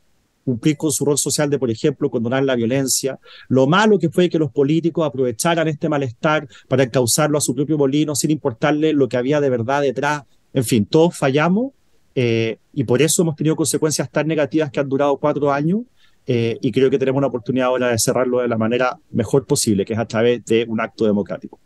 cumplir 0.47 0.77
con 0.77 0.93
su 0.93 1.05
rol 1.05 1.19
social 1.19 1.51
de, 1.51 1.59
por 1.59 1.73
ejemplo, 1.73 2.09
condonar 2.09 2.45
la 2.45 2.55
violencia. 2.55 3.19
Lo 3.49 3.67
malo 3.67 3.99
que 3.99 4.11
fue 4.11 4.31
que 4.31 4.39
los 4.39 4.53
políticos 4.53 5.05
aprovecharan 5.05 5.67
este 5.67 5.89
malestar 5.89 6.47
para 6.69 6.89
causarlo 6.89 7.37
a 7.37 7.41
su 7.41 7.53
propio 7.53 7.77
molino 7.77 8.15
sin 8.15 8.31
importarle 8.31 8.93
lo 8.93 9.09
que 9.09 9.17
había 9.17 9.41
de 9.41 9.51
verdad 9.51 9.83
detrás. 9.83 10.23
En 10.55 10.63
fin, 10.63 10.87
todos 10.87 11.17
fallamos 11.17 11.73
eh, 12.15 12.59
y 12.73 12.85
por 12.85 13.03
eso 13.03 13.23
hemos 13.23 13.35
tenido 13.35 13.57
consecuencias 13.57 14.09
tan 14.09 14.29
negativas 14.29 14.71
que 14.71 14.79
han 14.79 14.89
durado 14.89 15.17
cuatro 15.17 15.53
años 15.53 15.81
eh, 16.29 16.57
y 16.61 16.71
creo 16.71 16.91
que 16.91 16.99
tenemos 16.99 17.19
una 17.19 17.27
oportunidad 17.27 17.67
ahora 17.67 17.89
de 17.89 17.99
cerrarlo 17.99 18.41
de 18.41 18.47
la 18.47 18.57
manera 18.57 18.97
mejor 19.11 19.47
posible, 19.47 19.85
que 19.85 19.95
es 19.95 19.99
a 19.99 20.07
través 20.07 20.45
de 20.45 20.65
un 20.69 20.81
acto 20.81 21.07
democrático. 21.07 21.59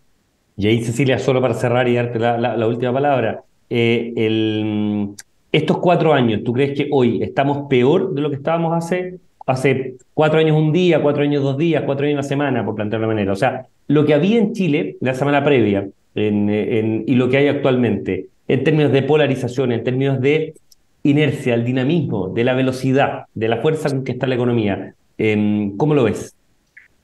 Y 0.57 0.69
ahí, 0.69 0.83
Cecilia, 0.83 1.19
solo 1.19 1.43
para 1.43 1.53
cerrar 1.53 1.87
y 1.87 1.97
darte 1.97 2.19
la, 2.19 2.66
última 2.66 2.93
palabra, 2.93 3.45
eh, 3.69 4.12
el, 4.16 5.14
estos 5.53 5.79
cuatro 5.79 6.13
años, 6.13 6.43
¿tú 6.45 6.53
crees 6.53 6.77
que 6.77 6.89
hoy 6.91 7.23
estamos 7.23 7.69
peor 7.69 8.15
de 8.15 8.21
lo 8.21 8.31
que 8.31 8.37
estábamos 8.37 8.73
hace, 8.77 9.19
hace 9.47 9.97
cuatro 10.15 10.39
años 10.39 10.57
un 10.57 10.73
día, 10.73 11.03
cuatro 11.03 11.23
años 11.23 11.43
dos 11.43 11.57
días, 11.57 11.83
cuatro 11.85 12.07
años 12.07 12.15
una 12.15 12.23
semana, 12.23 12.65
por 12.65 12.75
plantearlo 12.75 13.09
de 13.09 13.15
manera? 13.15 13.33
O 13.33 13.37
sea, 13.37 13.67
lo 13.89 14.07
que 14.07 14.15
había 14.15 14.39
en 14.39 14.53
Chile 14.53 14.97
la 15.01 15.15
semana 15.15 15.43
previa 15.43 15.89
y 16.15 17.15
lo 17.15 17.29
que 17.29 17.37
hay 17.37 17.49
actualmente, 17.49 18.27
en 18.49 18.65
términos 18.65 18.93
de 18.93 19.03
polarización, 19.03 19.73
en 19.73 19.85
términos 19.85 20.21
de 20.21 20.55
inercia, 21.03 21.55
el 21.55 21.65
dinamismo, 21.65 22.29
de 22.29 22.45
la 22.45 22.55
velocidad, 22.55 23.25
de 23.35 23.49
la 23.49 23.59
fuerza 23.59 23.89
con 23.89 24.05
que 24.05 24.13
está 24.13 24.27
la 24.27 24.35
economía. 24.35 24.95
Em, 25.19 25.77
¿Cómo 25.77 25.95
lo 25.95 26.05
ves? 26.05 26.35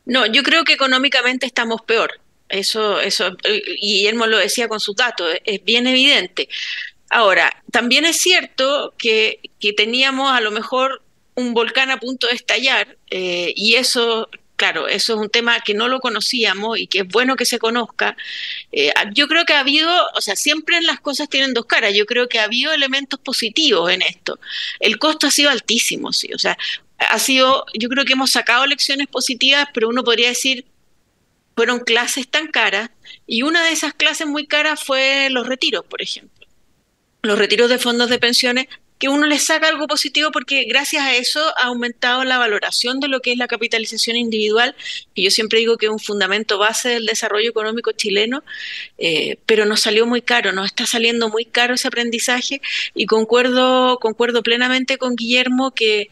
No, 0.04 0.26
yo 0.26 0.42
creo 0.42 0.64
que 0.64 0.74
económicamente 0.74 1.46
estamos 1.46 1.82
peor. 1.82 2.10
Eso, 2.48 3.00
eso, 3.00 3.36
Guillermo 3.80 4.26
lo 4.26 4.38
decía 4.38 4.68
con 4.68 4.78
sus 4.78 4.94
datos, 4.94 5.28
es 5.44 5.64
bien 5.64 5.86
evidente. 5.86 6.48
Ahora, 7.10 7.62
también 7.70 8.04
es 8.04 8.18
cierto 8.20 8.94
que, 8.98 9.40
que 9.60 9.72
teníamos 9.72 10.32
a 10.32 10.40
lo 10.40 10.50
mejor 10.50 11.02
un 11.34 11.54
volcán 11.54 11.90
a 11.90 11.98
punto 11.98 12.26
de 12.26 12.34
estallar 12.34 12.96
eh, 13.10 13.52
y 13.54 13.74
eso 13.74 14.28
claro, 14.56 14.88
eso 14.88 15.14
es 15.14 15.20
un 15.20 15.28
tema 15.28 15.60
que 15.60 15.74
no 15.74 15.86
lo 15.86 16.00
conocíamos 16.00 16.78
y 16.78 16.86
que 16.86 17.00
es 17.00 17.08
bueno 17.08 17.36
que 17.36 17.44
se 17.44 17.58
conozca. 17.58 18.16
Eh, 18.72 18.92
yo 19.12 19.28
creo 19.28 19.44
que 19.44 19.52
ha 19.52 19.60
habido, 19.60 19.90
o 20.14 20.20
sea, 20.20 20.34
siempre 20.34 20.80
las 20.80 21.00
cosas 21.00 21.28
tienen 21.28 21.54
dos 21.54 21.66
caras. 21.66 21.94
Yo 21.94 22.06
creo 22.06 22.28
que 22.28 22.38
ha 22.38 22.44
habido 22.44 22.72
elementos 22.72 23.20
positivos 23.20 23.90
en 23.90 24.02
esto. 24.02 24.40
El 24.80 24.98
costo 24.98 25.26
ha 25.26 25.30
sido 25.30 25.50
altísimo, 25.50 26.12
sí. 26.12 26.32
O 26.34 26.38
sea, 26.38 26.56
ha 26.98 27.18
sido, 27.18 27.66
yo 27.78 27.88
creo 27.88 28.04
que 28.04 28.14
hemos 28.14 28.32
sacado 28.32 28.66
lecciones 28.66 29.06
positivas, 29.08 29.68
pero 29.74 29.88
uno 29.88 30.02
podría 30.02 30.28
decir, 30.28 30.64
fueron 31.54 31.80
clases 31.80 32.28
tan 32.28 32.48
caras 32.48 32.90
y 33.26 33.42
una 33.42 33.64
de 33.64 33.72
esas 33.72 33.94
clases 33.94 34.26
muy 34.26 34.46
caras 34.46 34.82
fue 34.82 35.28
los 35.30 35.46
retiros, 35.46 35.84
por 35.84 36.02
ejemplo. 36.02 36.35
Los 37.26 37.38
retiros 37.38 37.68
de 37.68 37.78
fondos 37.78 38.08
de 38.08 38.18
pensiones 38.18 38.66
que 38.98 39.08
uno 39.08 39.26
le 39.26 39.38
saca 39.38 39.68
algo 39.68 39.86
positivo 39.86 40.30
porque 40.32 40.64
gracias 40.64 41.02
a 41.02 41.16
eso 41.16 41.40
ha 41.58 41.64
aumentado 41.64 42.24
la 42.24 42.38
valoración 42.38 43.00
de 43.00 43.08
lo 43.08 43.20
que 43.20 43.32
es 43.32 43.38
la 43.38 43.48
capitalización 43.48 44.16
individual, 44.16 44.74
que 45.14 45.22
yo 45.22 45.30
siempre 45.30 45.58
digo 45.58 45.76
que 45.76 45.86
es 45.86 45.92
un 45.92 45.98
fundamento 45.98 46.56
base 46.56 46.90
del 46.90 47.06
desarrollo 47.06 47.50
económico 47.50 47.92
chileno, 47.92 48.42
eh, 48.96 49.38
pero 49.44 49.66
nos 49.66 49.80
salió 49.80 50.06
muy 50.06 50.22
caro, 50.22 50.52
nos 50.52 50.66
está 50.66 50.86
saliendo 50.86 51.28
muy 51.28 51.44
caro 51.44 51.74
ese 51.74 51.88
aprendizaje 51.88 52.62
y 52.94 53.06
concuerdo, 53.06 53.98
concuerdo 53.98 54.42
plenamente 54.42 54.96
con 54.96 55.16
Guillermo 55.16 55.72
que, 55.72 56.08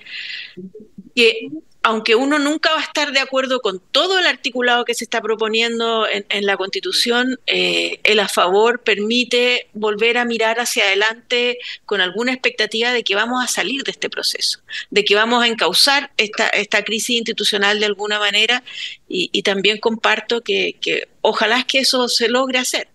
que 1.15 1.49
aunque 1.85 2.15
uno 2.15 2.39
nunca 2.39 2.73
va 2.73 2.81
a 2.81 2.83
estar 2.83 3.13
de 3.13 3.21
acuerdo 3.21 3.61
con 3.61 3.79
todo 3.79 4.19
el 4.19 4.27
articulado 4.27 4.87
que 4.87 4.95
se 4.95 5.05
está 5.05 5.21
proponiendo 5.21 6.07
en, 6.09 6.47
la 6.47 6.57
Constitución, 6.57 7.39
eh, 7.47 8.01
el 8.05 8.21
a 8.21 8.29
favor 8.29 8.83
permite 8.83 9.69
volver 9.75 10.17
a 10.17 10.25
mirar 10.25 10.61
hacia 10.61 10.85
adelante 10.85 11.59
con 11.85 12.01
alguna 12.01 12.33
expectativa 12.33 12.91
de 12.91 13.05
que 13.05 13.15
vamos 13.15 13.45
a 13.45 13.49
salir 13.49 13.85
de 13.85 13.91
este 13.91 14.09
proceso, 14.09 14.61
de 14.89 15.05
que 15.05 15.15
vamos 15.15 15.45
a 15.45 15.47
encauzar 15.47 16.11
esta, 16.17 16.49
esta 16.49 16.83
crisis 16.85 17.19
institucional 17.19 17.79
de 17.79 17.87
alguna 17.87 18.19
manera. 18.19 18.65
Y, 19.07 19.43
también 19.43 19.79
comparto 19.79 20.41
que, 20.41 20.79
ojalá 21.21 21.59
es 21.59 21.65
que 21.67 21.81
eso 21.81 22.09
se 22.09 22.29
logre 22.29 22.59
hacer, 22.59 22.89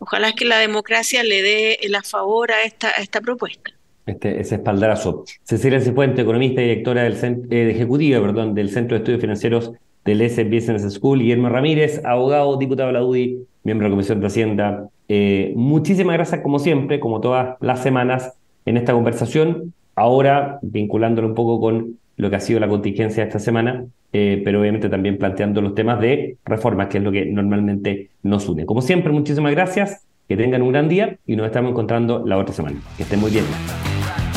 ojalá 0.00 0.30
es 0.30 0.34
que 0.34 0.44
la 0.44 0.58
democracia 0.58 1.22
le 1.22 1.40
dé 1.40 1.78
el 1.82 1.94
a 1.94 2.02
favor 2.02 2.50
a 2.50 2.64
esta 2.64 3.20
propuesta 3.20 3.73
este, 4.06 4.40
ese 4.40 4.56
espaldarazo. 4.56 5.24
Cecilia 5.42 5.80
Cifuente, 5.80 6.22
economista 6.22 6.60
y 6.60 6.68
directora 6.68 7.02
del 7.02 7.16
eh, 7.50 7.70
ejecutiva 7.70 8.20
perdón, 8.20 8.54
del 8.54 8.70
Centro 8.70 8.96
de 8.96 8.98
Estudios 8.98 9.20
Financieros 9.20 9.72
del 10.04 10.20
S 10.20 10.42
Business 10.44 10.82
School, 10.92 11.20
Guillermo 11.20 11.48
Ramírez, 11.48 12.04
abogado, 12.04 12.56
diputado 12.58 12.88
de 12.88 12.92
la 12.92 13.04
UDI, 13.04 13.46
miembro 13.62 13.86
de 13.86 13.90
la 13.90 13.94
Comisión 13.94 14.20
de 14.20 14.26
Hacienda. 14.26 14.88
Eh, 15.08 15.52
muchísimas 15.56 16.14
gracias, 16.14 16.40
como 16.42 16.58
siempre, 16.58 17.00
como 17.00 17.20
todas 17.20 17.56
las 17.60 17.82
semanas, 17.82 18.34
en 18.66 18.76
esta 18.76 18.92
conversación. 18.92 19.72
Ahora, 19.96 20.58
vinculándolo 20.62 21.28
un 21.28 21.34
poco 21.34 21.60
con 21.60 21.98
lo 22.16 22.30
que 22.30 22.36
ha 22.36 22.40
sido 22.40 22.60
la 22.60 22.68
contingencia 22.68 23.22
de 23.22 23.28
esta 23.28 23.38
semana, 23.38 23.86
eh, 24.12 24.42
pero 24.44 24.60
obviamente 24.60 24.88
también 24.88 25.18
planteando 25.18 25.60
los 25.60 25.74
temas 25.74 26.00
de 26.00 26.36
reformas, 26.44 26.88
que 26.88 26.98
es 26.98 27.04
lo 27.04 27.10
que 27.10 27.26
normalmente 27.26 28.10
nos 28.22 28.48
une. 28.48 28.66
Como 28.66 28.82
siempre, 28.82 29.12
muchísimas 29.12 29.52
gracias, 29.52 30.04
que 30.28 30.36
tengan 30.36 30.62
un 30.62 30.72
gran 30.72 30.88
día 30.88 31.16
y 31.26 31.36
nos 31.36 31.46
estamos 31.46 31.72
encontrando 31.72 32.24
la 32.24 32.38
otra 32.38 32.54
semana. 32.54 32.76
Que 32.96 33.02
estén 33.02 33.20
muy 33.20 33.30
bien. 33.30 33.44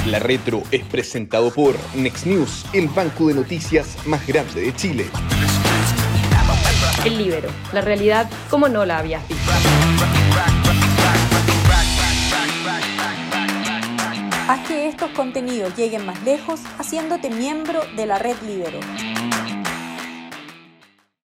La 0.08 0.20
Retro 0.20 0.64
es 0.72 0.86
presentado 0.86 1.52
por 1.52 1.76
Next 1.94 2.26
News, 2.28 2.66
el 2.72 2.88
banco 2.88 3.28
de 3.28 3.34
noticias 3.34 3.98
más 4.06 4.26
grande 4.26 4.62
de 4.62 4.74
Chile. 4.74 5.06
El 7.04 7.18
Libero, 7.18 7.50
la 7.74 7.82
realidad 7.82 8.30
como 8.50 8.70
no 8.70 8.86
la 8.86 9.00
habías 9.00 9.28
visto. 9.28 9.52
Haz 14.48 14.66
que 14.66 14.88
estos 14.88 15.12
contenidos 15.12 15.76
lleguen 15.76 16.06
más 16.06 16.24
lejos 16.24 16.62
haciéndote 16.78 17.30
miembro 17.30 17.82
de 17.98 18.06
la 18.06 18.18
red 18.18 18.38
Libero. 18.46 18.80